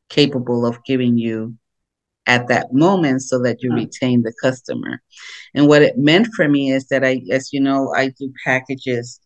capable 0.08 0.64
of 0.64 0.82
giving 0.84 1.18
you 1.18 1.54
at 2.28 2.46
that 2.48 2.72
moment 2.72 3.22
so 3.22 3.40
that 3.42 3.62
you 3.62 3.70
mm. 3.70 3.76
retain 3.76 4.22
the 4.22 4.34
customer. 4.40 5.02
And 5.54 5.66
what 5.66 5.82
it 5.82 5.98
meant 5.98 6.28
for 6.36 6.46
me 6.46 6.70
is 6.70 6.86
that 6.88 7.04
I, 7.04 7.22
as 7.32 7.52
you 7.52 7.60
know, 7.60 7.92
I 7.96 8.08
do 8.18 8.32
packages 8.44 9.18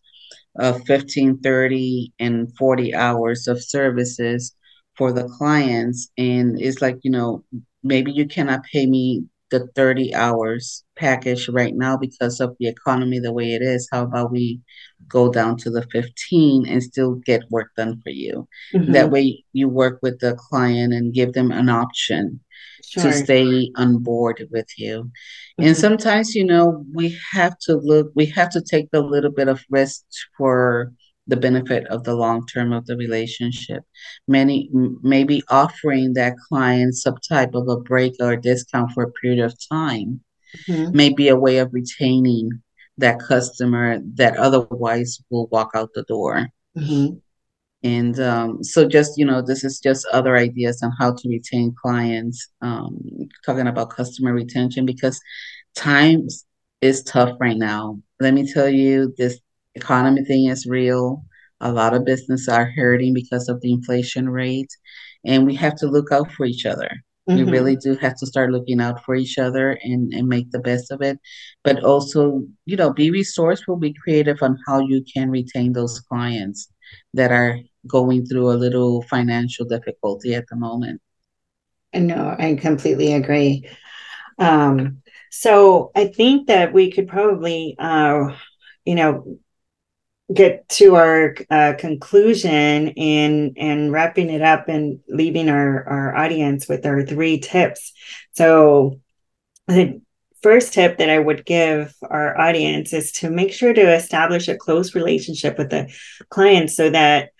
of 0.58 0.82
15, 0.86 1.40
30, 1.40 2.12
and 2.20 2.56
40 2.56 2.94
hours 2.94 3.48
of 3.48 3.62
services 3.62 4.54
for 4.96 5.12
the 5.12 5.24
clients. 5.36 6.08
And 6.16 6.60
it's 6.60 6.80
like, 6.80 6.98
you 7.02 7.10
know, 7.10 7.44
maybe 7.82 8.12
you 8.12 8.26
cannot 8.26 8.62
pay 8.72 8.86
me 8.86 9.24
the 9.52 9.68
30 9.76 10.14
hours 10.14 10.82
package 10.96 11.48
right 11.48 11.74
now 11.76 11.96
because 11.96 12.40
of 12.40 12.56
the 12.58 12.66
economy 12.66 13.20
the 13.20 13.32
way 13.32 13.52
it 13.52 13.62
is. 13.62 13.88
How 13.92 14.04
about 14.04 14.32
we 14.32 14.60
go 15.08 15.30
down 15.30 15.58
to 15.58 15.70
the 15.70 15.86
15 15.92 16.66
and 16.66 16.82
still 16.82 17.16
get 17.16 17.50
work 17.50 17.68
done 17.76 18.00
for 18.02 18.10
you? 18.10 18.48
Mm-hmm. 18.74 18.92
That 18.92 19.10
way 19.10 19.44
you 19.52 19.68
work 19.68 20.00
with 20.02 20.18
the 20.20 20.34
client 20.34 20.94
and 20.94 21.14
give 21.14 21.34
them 21.34 21.52
an 21.52 21.68
option 21.68 22.40
sure. 22.84 23.04
to 23.04 23.12
stay 23.12 23.70
on 23.76 23.98
board 23.98 24.48
with 24.50 24.68
you. 24.78 25.02
Mm-hmm. 25.04 25.64
And 25.64 25.76
sometimes, 25.76 26.34
you 26.34 26.44
know, 26.44 26.84
we 26.94 27.16
have 27.32 27.56
to 27.66 27.76
look, 27.76 28.10
we 28.16 28.26
have 28.26 28.48
to 28.50 28.62
take 28.62 28.88
a 28.94 29.00
little 29.00 29.32
bit 29.32 29.48
of 29.48 29.62
risk 29.70 30.02
for 30.38 30.92
the 31.26 31.36
benefit 31.36 31.86
of 31.86 32.04
the 32.04 32.14
long 32.14 32.46
term 32.46 32.72
of 32.72 32.86
the 32.86 32.96
relationship. 32.96 33.82
Many 34.26 34.70
maybe 34.72 35.42
offering 35.48 36.14
that 36.14 36.36
client 36.48 36.94
some 36.94 37.16
type 37.28 37.54
of 37.54 37.68
a 37.68 37.76
break 37.76 38.14
or 38.20 38.36
discount 38.36 38.92
for 38.92 39.04
a 39.04 39.12
period 39.12 39.44
of 39.44 39.54
time 39.70 40.20
mm-hmm. 40.68 40.96
may 40.96 41.10
be 41.10 41.28
a 41.28 41.36
way 41.36 41.58
of 41.58 41.72
retaining 41.72 42.50
that 42.98 43.20
customer 43.20 43.98
that 44.14 44.36
otherwise 44.36 45.20
will 45.30 45.46
walk 45.48 45.70
out 45.74 45.90
the 45.94 46.02
door. 46.04 46.48
Mm-hmm. 46.76 47.16
And 47.84 48.20
um, 48.20 48.62
so, 48.62 48.86
just 48.86 49.18
you 49.18 49.24
know, 49.24 49.42
this 49.42 49.64
is 49.64 49.80
just 49.80 50.06
other 50.12 50.36
ideas 50.36 50.82
on 50.82 50.92
how 50.98 51.14
to 51.14 51.28
retain 51.28 51.74
clients. 51.80 52.48
Um, 52.60 52.98
talking 53.44 53.66
about 53.66 53.90
customer 53.90 54.32
retention 54.32 54.86
because 54.86 55.20
times 55.74 56.46
is 56.80 57.02
tough 57.02 57.36
right 57.40 57.56
now. 57.56 58.00
Let 58.20 58.34
me 58.34 58.50
tell 58.52 58.68
you, 58.68 59.12
this 59.18 59.40
economy 59.74 60.24
thing 60.24 60.48
is 60.48 60.66
real. 60.66 61.24
A 61.60 61.72
lot 61.72 61.94
of 61.94 62.04
businesses 62.04 62.48
are 62.48 62.72
hurting 62.76 63.14
because 63.14 63.48
of 63.48 63.60
the 63.60 63.72
inflation 63.72 64.28
rate, 64.28 64.70
and 65.24 65.46
we 65.46 65.54
have 65.54 65.76
to 65.76 65.86
look 65.86 66.10
out 66.10 66.30
for 66.32 66.44
each 66.44 66.66
other. 66.66 66.90
Mm-hmm. 67.28 67.44
We 67.44 67.50
really 67.52 67.76
do 67.76 67.94
have 67.96 68.16
to 68.16 68.26
start 68.26 68.50
looking 68.50 68.80
out 68.80 69.04
for 69.04 69.14
each 69.14 69.38
other 69.38 69.78
and, 69.84 70.12
and 70.12 70.26
make 70.26 70.50
the 70.50 70.58
best 70.58 70.90
of 70.90 71.02
it. 71.02 71.20
But 71.62 71.84
also, 71.84 72.42
you 72.64 72.76
know, 72.76 72.92
be 72.92 73.12
resourceful, 73.12 73.76
be 73.76 73.94
creative 73.94 74.42
on 74.42 74.58
how 74.66 74.80
you 74.80 75.04
can 75.14 75.30
retain 75.30 75.72
those 75.72 76.00
clients 76.00 76.68
that 77.14 77.30
are 77.30 77.60
going 77.86 78.26
through 78.26 78.50
a 78.50 78.58
little 78.58 79.02
financial 79.02 79.64
difficulty 79.64 80.34
at 80.34 80.46
the 80.48 80.56
moment. 80.56 81.00
No, 81.94 82.34
I 82.38 82.54
completely 82.54 83.12
agree. 83.12 83.68
Um, 84.38 85.02
so 85.30 85.92
I 85.94 86.06
think 86.06 86.48
that 86.48 86.72
we 86.72 86.90
could 86.90 87.06
probably, 87.06 87.76
uh, 87.78 88.34
you 88.84 88.94
know, 88.94 89.38
get 90.32 90.68
to 90.68 90.96
our 90.96 91.34
uh, 91.50 91.74
conclusion 91.78 92.88
and 92.96 93.56
and 93.56 93.92
wrapping 93.92 94.30
it 94.30 94.42
up 94.42 94.68
and 94.68 95.00
leaving 95.08 95.48
our 95.48 95.86
our 95.88 96.16
audience 96.16 96.68
with 96.68 96.86
our 96.86 97.02
three 97.02 97.38
tips. 97.38 97.92
So 98.32 99.00
the 99.66 100.00
first 100.42 100.72
tip 100.72 100.98
that 100.98 101.10
I 101.10 101.18
would 101.18 101.44
give 101.44 101.94
our 102.02 102.38
audience 102.38 102.92
is 102.92 103.12
to 103.12 103.30
make 103.30 103.52
sure 103.52 103.72
to 103.72 103.94
establish 103.94 104.48
a 104.48 104.56
close 104.56 104.94
relationship 104.94 105.58
with 105.58 105.70
the 105.70 105.92
client 106.30 106.70
so 106.70 106.90
that 106.90 107.30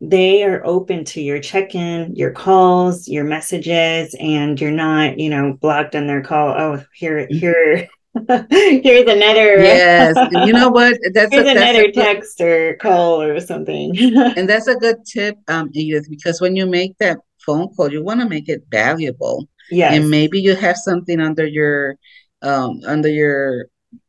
they 0.00 0.42
are 0.44 0.64
open 0.64 1.04
to 1.04 1.20
your 1.20 1.40
check-in, 1.40 2.16
your 2.16 2.32
calls, 2.32 3.06
your 3.06 3.24
messages, 3.24 4.16
and 4.18 4.58
you're 4.58 4.70
not, 4.70 5.18
you 5.18 5.28
know, 5.28 5.52
blocked 5.60 5.94
on 5.94 6.06
their 6.06 6.22
call. 6.22 6.48
Oh, 6.58 6.84
here, 6.94 7.26
here, 7.28 7.86
here's 8.50 9.08
another. 9.08 9.62
Yes, 9.62 10.16
you 10.46 10.52
know 10.52 10.68
what? 10.78 10.98
That's 11.12 11.32
here's 11.32 11.48
a, 11.48 11.54
that's 11.54 11.76
another 11.76 11.92
text 11.92 12.40
or 12.40 12.74
call 12.74 13.22
or 13.22 13.38
something. 13.40 13.96
and 14.36 14.48
that's 14.48 14.66
a 14.66 14.74
good 14.74 15.04
tip, 15.06 15.36
um, 15.48 15.70
Edith, 15.72 16.08
because 16.10 16.40
when 16.40 16.56
you 16.56 16.66
make 16.66 16.96
that 16.98 17.18
phone 17.46 17.72
call, 17.74 17.92
you 17.92 18.02
want 18.02 18.20
to 18.20 18.28
make 18.28 18.48
it 18.48 18.62
valuable. 18.70 19.48
Yeah, 19.70 19.92
and 19.92 20.10
maybe 20.10 20.40
you 20.40 20.56
have 20.56 20.76
something 20.76 21.20
under 21.20 21.46
your, 21.46 21.96
um, 22.42 22.80
under 22.84 23.08
your 23.08 23.66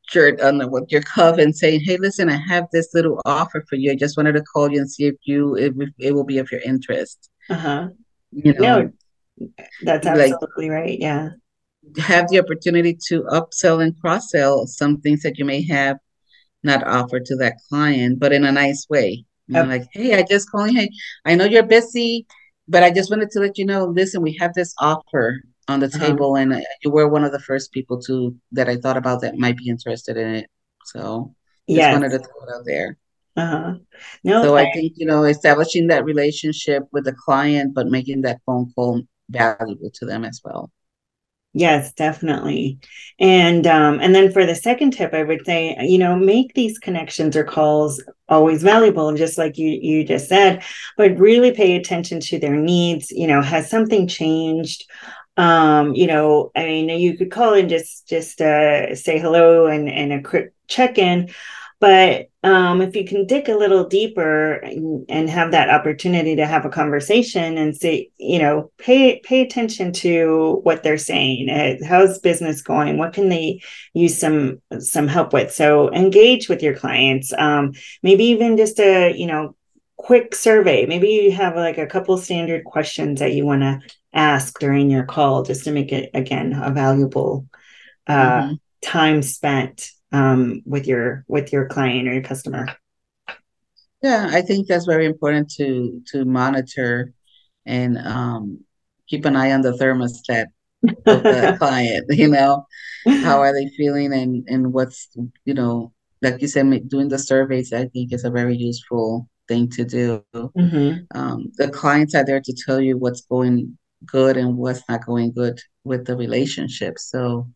shirt 0.10 0.40
the, 0.40 0.68
with 0.68 0.92
your 0.92 1.04
cuff 1.04 1.38
and 1.38 1.56
saying, 1.56 1.82
"Hey, 1.82 1.98
listen, 1.98 2.28
I 2.30 2.38
have 2.48 2.66
this 2.72 2.90
little 2.96 3.22
offer 3.26 3.64
for 3.70 3.76
you. 3.76 3.92
I 3.92 3.96
just 3.96 4.18
wanted 4.18 4.34
to 4.34 4.42
call 4.42 4.72
you 4.72 4.80
and 4.80 4.92
see 4.92 5.06
if 5.06 5.16
you 5.26 5.56
if 5.56 5.74
it 6.00 6.14
will 6.14 6.24
be 6.24 6.40
of 6.40 6.52
your 6.52 6.62
interest." 6.62 7.30
Uh 7.50 7.56
huh. 7.56 7.90
You 8.32 8.54
know, 8.54 8.92
no, 9.38 9.50
that's 9.84 10.08
absolutely 10.08 10.70
like, 10.70 10.80
right. 10.80 11.00
Yeah. 11.00 11.30
Have 11.98 12.30
the 12.30 12.40
opportunity 12.40 12.98
to 13.08 13.24
upsell 13.24 13.84
and 13.84 14.00
cross 14.00 14.30
sell 14.30 14.68
some 14.68 15.02
things 15.02 15.24
that 15.24 15.38
you 15.38 15.46
may 15.46 15.64
have 15.68 15.98
not 16.64 16.86
offered 16.86 17.26
to 17.26 17.36
that 17.38 17.56
client, 17.70 18.20
but 18.20 18.32
in 18.32 18.46
a 18.46 18.52
nice 18.52 18.86
way. 18.90 19.26
You 19.48 19.56
know, 19.56 19.64
like, 19.64 19.88
hey, 19.92 20.16
I 20.16 20.24
just 20.24 20.50
calling. 20.50 20.76
Hey, 20.76 20.90
I 21.26 21.36
know 21.36 21.46
you're 21.46 21.64
busy, 21.64 22.26
but 22.68 22.84
I 22.84 22.92
just 22.92 23.10
wanted 23.10 23.32
to 23.32 23.40
let 23.40 23.58
you 23.58 23.66
know. 23.66 23.86
Listen, 23.86 24.22
we 24.22 24.38
have 24.40 24.54
this 24.54 24.74
offer 24.80 25.42
on 25.68 25.80
the 25.80 25.88
uh-huh. 25.88 26.08
table, 26.08 26.36
and 26.38 26.64
you 26.84 26.92
were 26.92 27.10
one 27.10 27.24
of 27.24 27.32
the 27.32 27.40
first 27.40 27.72
people 27.74 28.00
to 28.04 28.36
that 28.54 28.70
I 28.70 28.78
thought 28.78 28.98
about 28.98 29.22
that 29.22 29.38
might 29.38 29.58
be 29.58 29.68
interested 29.68 30.16
in 30.18 30.36
it. 30.36 30.50
So 30.86 31.36
just 31.68 31.92
wanted 31.94 32.12
to 32.12 32.20
throw 32.20 32.48
it 32.48 32.56
out 32.56 32.66
there. 32.66 32.98
Uh-huh. 33.36 33.74
No, 34.24 34.44
so 34.44 34.56
I, 34.58 34.64
I 34.64 34.72
think 34.74 34.94
you 34.96 35.06
know 35.06 35.24
establishing 35.24 35.88
that 35.88 36.06
relationship 36.06 36.84
with 36.92 37.06
the 37.06 37.14
client, 37.14 37.74
but 37.74 37.88
making 37.88 38.22
that 38.22 38.42
phone 38.46 38.72
call 38.76 39.02
valuable 39.30 39.90
to 39.96 40.06
them 40.06 40.24
as 40.24 40.42
well. 40.44 40.72
Yes, 41.54 41.92
definitely. 41.92 42.80
And 43.20 43.68
um, 43.68 44.00
and 44.00 44.16
then 44.16 44.32
for 44.32 44.46
the 44.46 44.56
second 44.56 44.92
tip, 44.92 45.14
I 45.14 45.24
would 45.24 45.46
say, 45.46 45.76
you 45.82 45.98
know, 45.98 46.16
make 46.16 46.54
these 46.54 46.80
connections 46.80 47.36
or 47.36 47.44
calls 47.44 48.02
always 48.30 48.64
valuable, 48.64 49.14
just 49.16 49.38
like 49.38 49.58
you 49.58 49.68
you 49.70 50.06
just 50.06 50.30
said, 50.30 50.64
but 50.96 51.18
really 51.18 51.52
pay 51.52 51.76
attention 51.76 52.22
to 52.22 52.40
their 52.40 52.56
needs. 52.56 53.12
You 53.12 53.28
know, 53.28 53.42
has 53.42 53.70
something 53.70 54.08
changed? 54.08 54.86
um 55.38 55.96
you 55.96 56.08
know 56.08 56.52
i 56.58 56.66
mean 56.66 56.90
you 56.90 57.18
could 57.18 57.32
call 57.32 57.54
and 57.54 57.70
just 57.70 58.06
just 58.06 58.42
uh 58.42 58.94
say 58.94 59.18
hello 59.18 59.66
and 59.66 59.88
and 59.90 60.12
a 60.12 60.22
quick 60.22 60.54
check-in 60.68 61.30
but 61.82 62.30
um 62.44 62.82
if 62.82 62.96
you 62.96 63.04
can 63.04 63.26
dig 63.26 63.50
a 63.50 63.58
little 63.58 63.86
deeper 63.86 64.54
and, 64.54 65.06
and 65.10 65.30
have 65.30 65.52
that 65.52 65.70
opportunity 65.70 66.38
to 66.38 66.46
have 66.46 66.64
a 66.64 66.70
conversation 66.70 67.58
and 67.58 67.76
say 67.76 68.10
you 68.18 68.40
know 68.40 68.72
pay 68.78 69.20
pay 69.20 69.42
attention 69.42 69.92
to 69.92 70.62
what 70.64 70.84
they're 70.84 70.98
saying 70.98 71.50
uh, 71.50 71.76
how's 71.86 72.20
business 72.20 72.62
going? 72.62 72.98
What 72.98 73.14
can 73.14 73.28
they 73.28 73.62
use 73.94 74.18
some 74.18 74.62
some 74.80 75.10
help 75.10 75.34
with? 75.34 75.52
So 75.52 75.92
engage 75.92 76.48
with 76.48 76.64
your 76.64 76.76
clients 76.76 77.34
um 77.38 77.74
maybe 78.02 78.24
even 78.26 78.56
just 78.56 78.80
a 78.80 79.12
you 79.14 79.28
know 79.28 79.56
quick 79.98 80.34
survey. 80.34 80.86
Maybe 80.86 81.10
you 81.10 81.32
have 81.32 81.56
like 81.56 81.78
a 81.78 81.86
couple 81.86 82.18
standard 82.18 82.64
questions 82.64 83.20
that 83.20 83.34
you 83.34 83.46
want 83.46 83.62
to 83.62 83.82
ask 84.14 84.60
during 84.60 84.90
your 84.90 85.06
call 85.06 85.44
just 85.44 85.66
to 85.66 85.72
make 85.72 85.92
it 85.92 86.10
again 86.14 86.54
a 86.54 86.72
valuable 86.72 87.48
uh, 88.08 88.42
mm-hmm. 88.42 88.54
time 88.82 89.22
spent 89.22 89.92
um, 90.12 90.62
with 90.66 90.88
your 90.88 91.24
with 91.28 91.52
your 91.52 91.68
client 91.68 92.08
or 92.08 92.14
your 92.14 92.24
customer 92.24 92.68
yeah 94.02 94.30
i 94.32 94.42
think 94.42 94.68
that's 94.68 94.86
very 94.86 95.06
important 95.06 95.50
to 95.50 96.02
to 96.08 96.26
monitor 96.26 97.14
and 97.66 97.98
um, 98.00 98.60
keep 99.08 99.26
an 99.26 99.36
eye 99.36 99.52
on 99.52 99.62
the 99.62 99.72
thermostat 99.74 100.48
of 101.06 101.24
the 101.24 101.56
client 101.60 102.06
you 102.10 102.28
know 102.28 102.66
how 103.24 103.40
are 103.40 103.54
they 103.54 103.70
feeling 103.78 104.14
and 104.14 104.48
and 104.48 104.74
what's 104.74 105.10
you 105.46 105.54
know 105.54 105.92
like 106.22 106.42
you 106.42 106.48
said 106.48 106.90
doing 106.90 107.10
the 107.10 107.20
surveys 107.20 107.74
i 107.74 107.86
think 107.88 108.14
is 108.14 108.24
a 108.24 108.32
very 108.32 108.56
useful 108.56 109.28
thing 109.48 109.70
to 109.70 109.84
do 109.84 110.24
mm-hmm. 110.36 111.00
um, 111.18 111.52
the 111.58 111.70
clients 111.70 112.16
are 112.16 112.26
there 112.26 112.42
to 112.42 112.54
tell 112.66 112.80
you 112.80 112.98
what's 112.98 113.22
going 113.22 113.78
good 114.06 114.38
and 114.38 114.58
what's 114.58 114.84
not 114.90 115.06
going 115.06 115.32
good 115.32 115.60
with 115.84 116.06
the 116.06 116.16
relationship. 116.16 116.98
So 116.98 117.48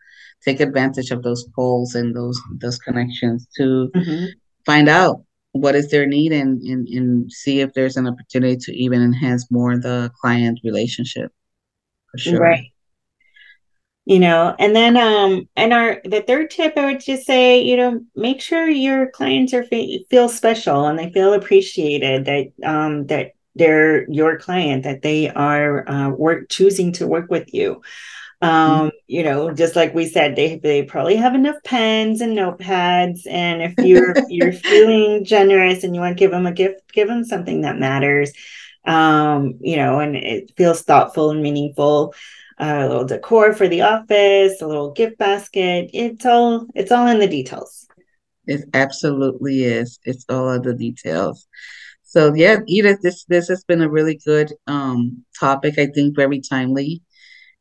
take 0.46 0.60
advantage 0.60 1.12
of 1.12 1.24
those 1.24 1.44
polls 1.56 1.96
and 1.96 2.16
those 2.16 2.40
those 2.60 2.78
connections 2.78 3.48
to 3.58 3.90
mm-hmm. 3.96 4.26
find 4.66 4.88
out 4.88 5.24
what 5.52 5.76
is 5.76 5.90
their 5.90 6.06
need 6.06 6.32
and, 6.32 6.62
and 6.62 6.88
and 6.88 7.32
see 7.32 7.62
if 7.62 7.74
there's 7.74 7.98
an 7.98 8.08
opportunity 8.08 8.58
to 8.58 8.74
even 8.74 9.02
enhance 9.02 9.50
more 9.50 9.78
the 9.78 10.12
client 10.22 10.60
relationship. 10.64 11.32
For 12.12 12.18
sure. 12.18 12.40
Right. 12.40 12.72
You 14.06 14.20
know, 14.20 14.56
and 14.60 14.76
then 14.76 14.98
um 14.98 15.50
and 15.56 15.74
our 15.74 16.02
the 16.04 16.22
third 16.22 16.52
tip 16.52 16.78
I 16.78 16.86
would 16.86 17.00
just 17.00 17.26
say, 17.26 17.62
you 17.62 17.78
know, 17.78 18.02
make 18.16 18.42
sure 18.42 18.70
your 18.70 19.10
clients 19.10 19.54
are 19.54 19.66
feel 20.10 20.30
special 20.30 20.86
and 20.86 21.00
they 21.00 21.12
feel 21.12 21.34
appreciated 21.34 22.26
that 22.26 22.52
um 22.64 23.08
that 23.08 23.32
they're 23.56 24.10
your 24.12 24.38
client 24.38 24.84
that 24.84 25.02
they 25.02 25.30
are 25.30 25.90
uh, 25.90 26.10
work 26.10 26.50
choosing 26.50 26.92
to 26.92 27.08
work 27.08 27.32
with 27.32 27.54
you 27.54 27.82
um, 28.46 28.52
mm-hmm. 28.52 28.90
you 29.08 29.24
know 29.24 29.52
just 29.52 29.76
like 29.76 29.94
we 29.94 30.08
said 30.08 30.36
they 30.36 30.58
they 30.58 30.84
probably 30.84 31.16
have 31.16 31.36
enough 31.36 31.56
pens 31.64 32.22
and 32.22 32.38
notepads 32.38 33.22
and 33.30 33.62
if 33.62 33.74
you're 33.80 34.16
you're 34.30 34.54
feeling 34.70 35.26
generous 35.26 35.84
and 35.84 35.96
you 35.96 36.02
want 36.02 36.16
to 36.16 36.20
give 36.20 36.32
them 36.32 36.46
a 36.46 36.52
gift 36.52 36.82
give 36.94 37.08
them 37.08 37.24
something 37.24 37.62
that 37.62 37.80
matters 37.80 38.32
um, 38.86 39.58
you 39.62 39.78
know 39.78 40.00
and 40.00 40.16
it 40.16 40.52
feels 40.56 40.82
thoughtful 40.84 41.32
and 41.32 41.42
meaningful 41.42 42.14
uh, 42.60 42.82
a 42.82 42.88
little 42.88 43.06
decor 43.06 43.54
for 43.54 43.68
the 43.68 43.82
office 43.82 44.62
a 44.62 44.68
little 44.68 44.92
gift 44.92 45.18
basket 45.18 45.90
it's 45.94 46.26
all 46.26 46.68
it's 46.76 46.92
all 46.92 47.08
in 47.08 47.20
the 47.20 47.28
details 47.28 47.88
it 48.46 48.64
absolutely 48.74 49.64
is 49.64 50.00
it's 50.04 50.26
all 50.30 50.50
of 50.50 50.64
the 50.64 50.74
details 50.74 51.48
so 52.04 52.34
yeah, 52.34 52.60
Edith, 52.66 53.02
this 53.02 53.26
this 53.26 53.50
has 53.50 53.66
been 53.66 53.82
a 53.82 53.90
really 53.90 54.22
good 54.26 54.54
um, 54.68 55.26
topic. 55.38 55.78
I 55.78 55.88
think 55.88 56.16
very 56.16 56.40
timely. 56.40 57.02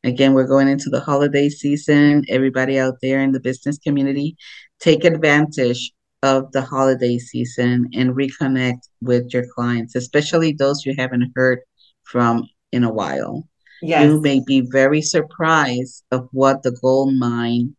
Again, 0.05 0.35
we're 0.35 0.47
going 0.47 0.69
into 0.69 0.91
the 0.91 1.01
holiday 1.01 1.49
season. 1.49 2.25
Everybody 2.29 2.79
out 2.79 2.95
there 3.01 3.21
in 3.21 3.33
the 3.33 3.41
business 3.41 3.79
community, 3.79 4.37
take 4.79 5.05
advantage 5.05 5.93
of 6.23 6.53
the 6.53 6.63
holiday 6.63 7.19
season 7.19 7.89
and 7.95 8.15
reconnect 8.15 8.81
with 9.01 9.33
your 9.33 9.47
clients, 9.55 9.95
especially 9.95 10.53
those 10.53 10.85
you 10.85 10.95
haven't 10.97 11.33
heard 11.35 11.61
from 12.03 12.47
in 12.71 12.85
a 12.85 12.93
while. 12.93 13.49
Yes. 13.83 14.05
You 14.05 14.21
may 14.21 14.41
be 14.47 14.61
very 14.61 15.03
surprised 15.03 16.05
of 16.11 16.29
what 16.33 16.63
the 16.63 16.73
gold 16.83 17.15
mine 17.15 17.75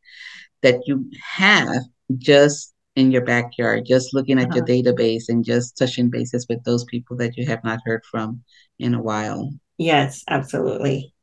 that 0.61 0.81
you 0.87 1.09
have 1.21 1.83
just 2.17 2.73
in 2.95 3.11
your 3.11 3.23
backyard, 3.23 3.85
just 3.85 4.13
looking 4.13 4.39
at 4.39 4.49
uh-huh. 4.49 4.55
your 4.57 4.65
database 4.65 5.23
and 5.29 5.43
just 5.43 5.77
touching 5.77 6.09
bases 6.09 6.45
with 6.49 6.63
those 6.63 6.85
people 6.85 7.17
that 7.17 7.35
you 7.37 7.45
have 7.45 7.63
not 7.63 7.79
heard 7.85 8.03
from 8.09 8.41
in 8.79 8.93
a 8.93 9.01
while. 9.01 9.51
Yes, 9.77 10.23
absolutely. 10.27 11.13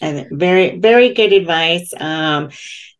And 0.00 0.28
very, 0.30 0.78
very 0.78 1.12
good 1.12 1.32
advice. 1.32 1.92
Um, 1.98 2.50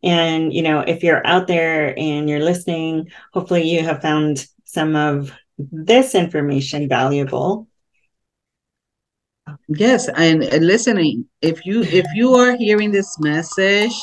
and 0.02 0.52
you 0.52 0.62
know, 0.62 0.80
if 0.80 1.02
you're 1.02 1.26
out 1.26 1.46
there 1.46 1.98
and 1.98 2.28
you're 2.28 2.40
listening, 2.40 3.10
hopefully 3.32 3.68
you 3.68 3.82
have 3.82 4.02
found 4.02 4.46
some 4.64 4.96
of 4.96 5.32
this 5.58 6.14
information 6.14 6.88
valuable. 6.88 7.68
Yes, 9.68 10.08
and, 10.08 10.40
listening. 10.62 11.26
If 11.40 11.64
you 11.64 11.82
if 11.82 12.04
you 12.14 12.34
are 12.34 12.56
hearing 12.56 12.90
this 12.90 13.18
message 13.18 13.94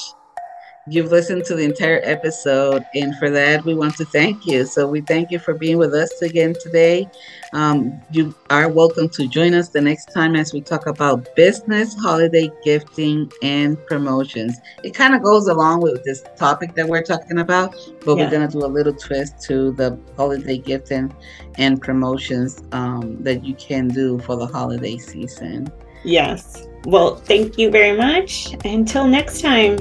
you've 0.88 1.12
listened 1.12 1.43
to 1.45 1.56
the 1.56 1.63
entire 1.63 2.00
episode, 2.04 2.86
and 2.93 3.15
for 3.17 3.30
that, 3.30 3.65
we 3.65 3.74
want 3.74 3.95
to 3.98 4.06
thank 4.06 4.45
you. 4.45 4.65
So, 4.65 4.88
we 4.88 5.02
thank 5.02 5.32
you 5.32 5.39
for 5.39 5.54
being 5.54 5.78
with 5.78 5.93
us 5.93 6.21
again 6.21 6.56
today. 6.62 7.10
Um, 7.54 8.00
you 8.12 8.36
are 8.50 8.69
welcome 8.69 9.10
to 9.10 9.28
join 9.28 9.54
us 9.54 9.69
the 9.69 9.82
next 9.82 10.13
time 10.13 10.36
as 10.36 10.54
we 10.54 10.62
talk 10.62 10.88
about 10.88 11.36
business, 11.36 11.95
holiday 11.95 12.52
gifting, 12.63 13.32
and 13.41 13.84
promotions. 13.88 14.60
It 14.84 14.93
kind 14.93 15.15
of 15.15 15.24
goes 15.24 15.48
along 15.48 15.82
with 15.82 16.04
this 16.04 16.24
topic 16.36 16.76
that 16.76 16.88
we're 16.88 17.04
talking 17.04 17.39
about, 17.39 17.71
but 18.06 18.17
yeah. 18.17 18.26
we're 18.26 18.32
going 18.32 18.48
to 18.48 18.60
do 18.60 18.65
a 18.65 18.67
little 18.67 18.93
twist 18.93 19.41
to 19.43 19.71
the 19.71 20.00
holiday 20.15 20.58
gifting 20.58 21.13
and 21.58 21.82
promotions 21.82 22.63
um, 22.71 23.24
that 23.24 23.43
you 23.43 23.56
can 23.56 23.88
do 23.88 24.19
for 24.19 24.36
the 24.36 24.48
holiday 24.48 24.98
season. 24.98 25.71
Yes. 26.04 26.67
Well, 26.86 27.15
thank 27.15 27.58
you 27.58 27.71
very 27.71 27.98
much. 27.98 28.56
Until 28.63 29.08
next 29.08 29.41
time. 29.41 29.80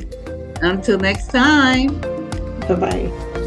Until 0.63 0.99
next 0.99 1.29
time. 1.29 2.01
Bye 2.69 2.75
bye. 2.75 3.41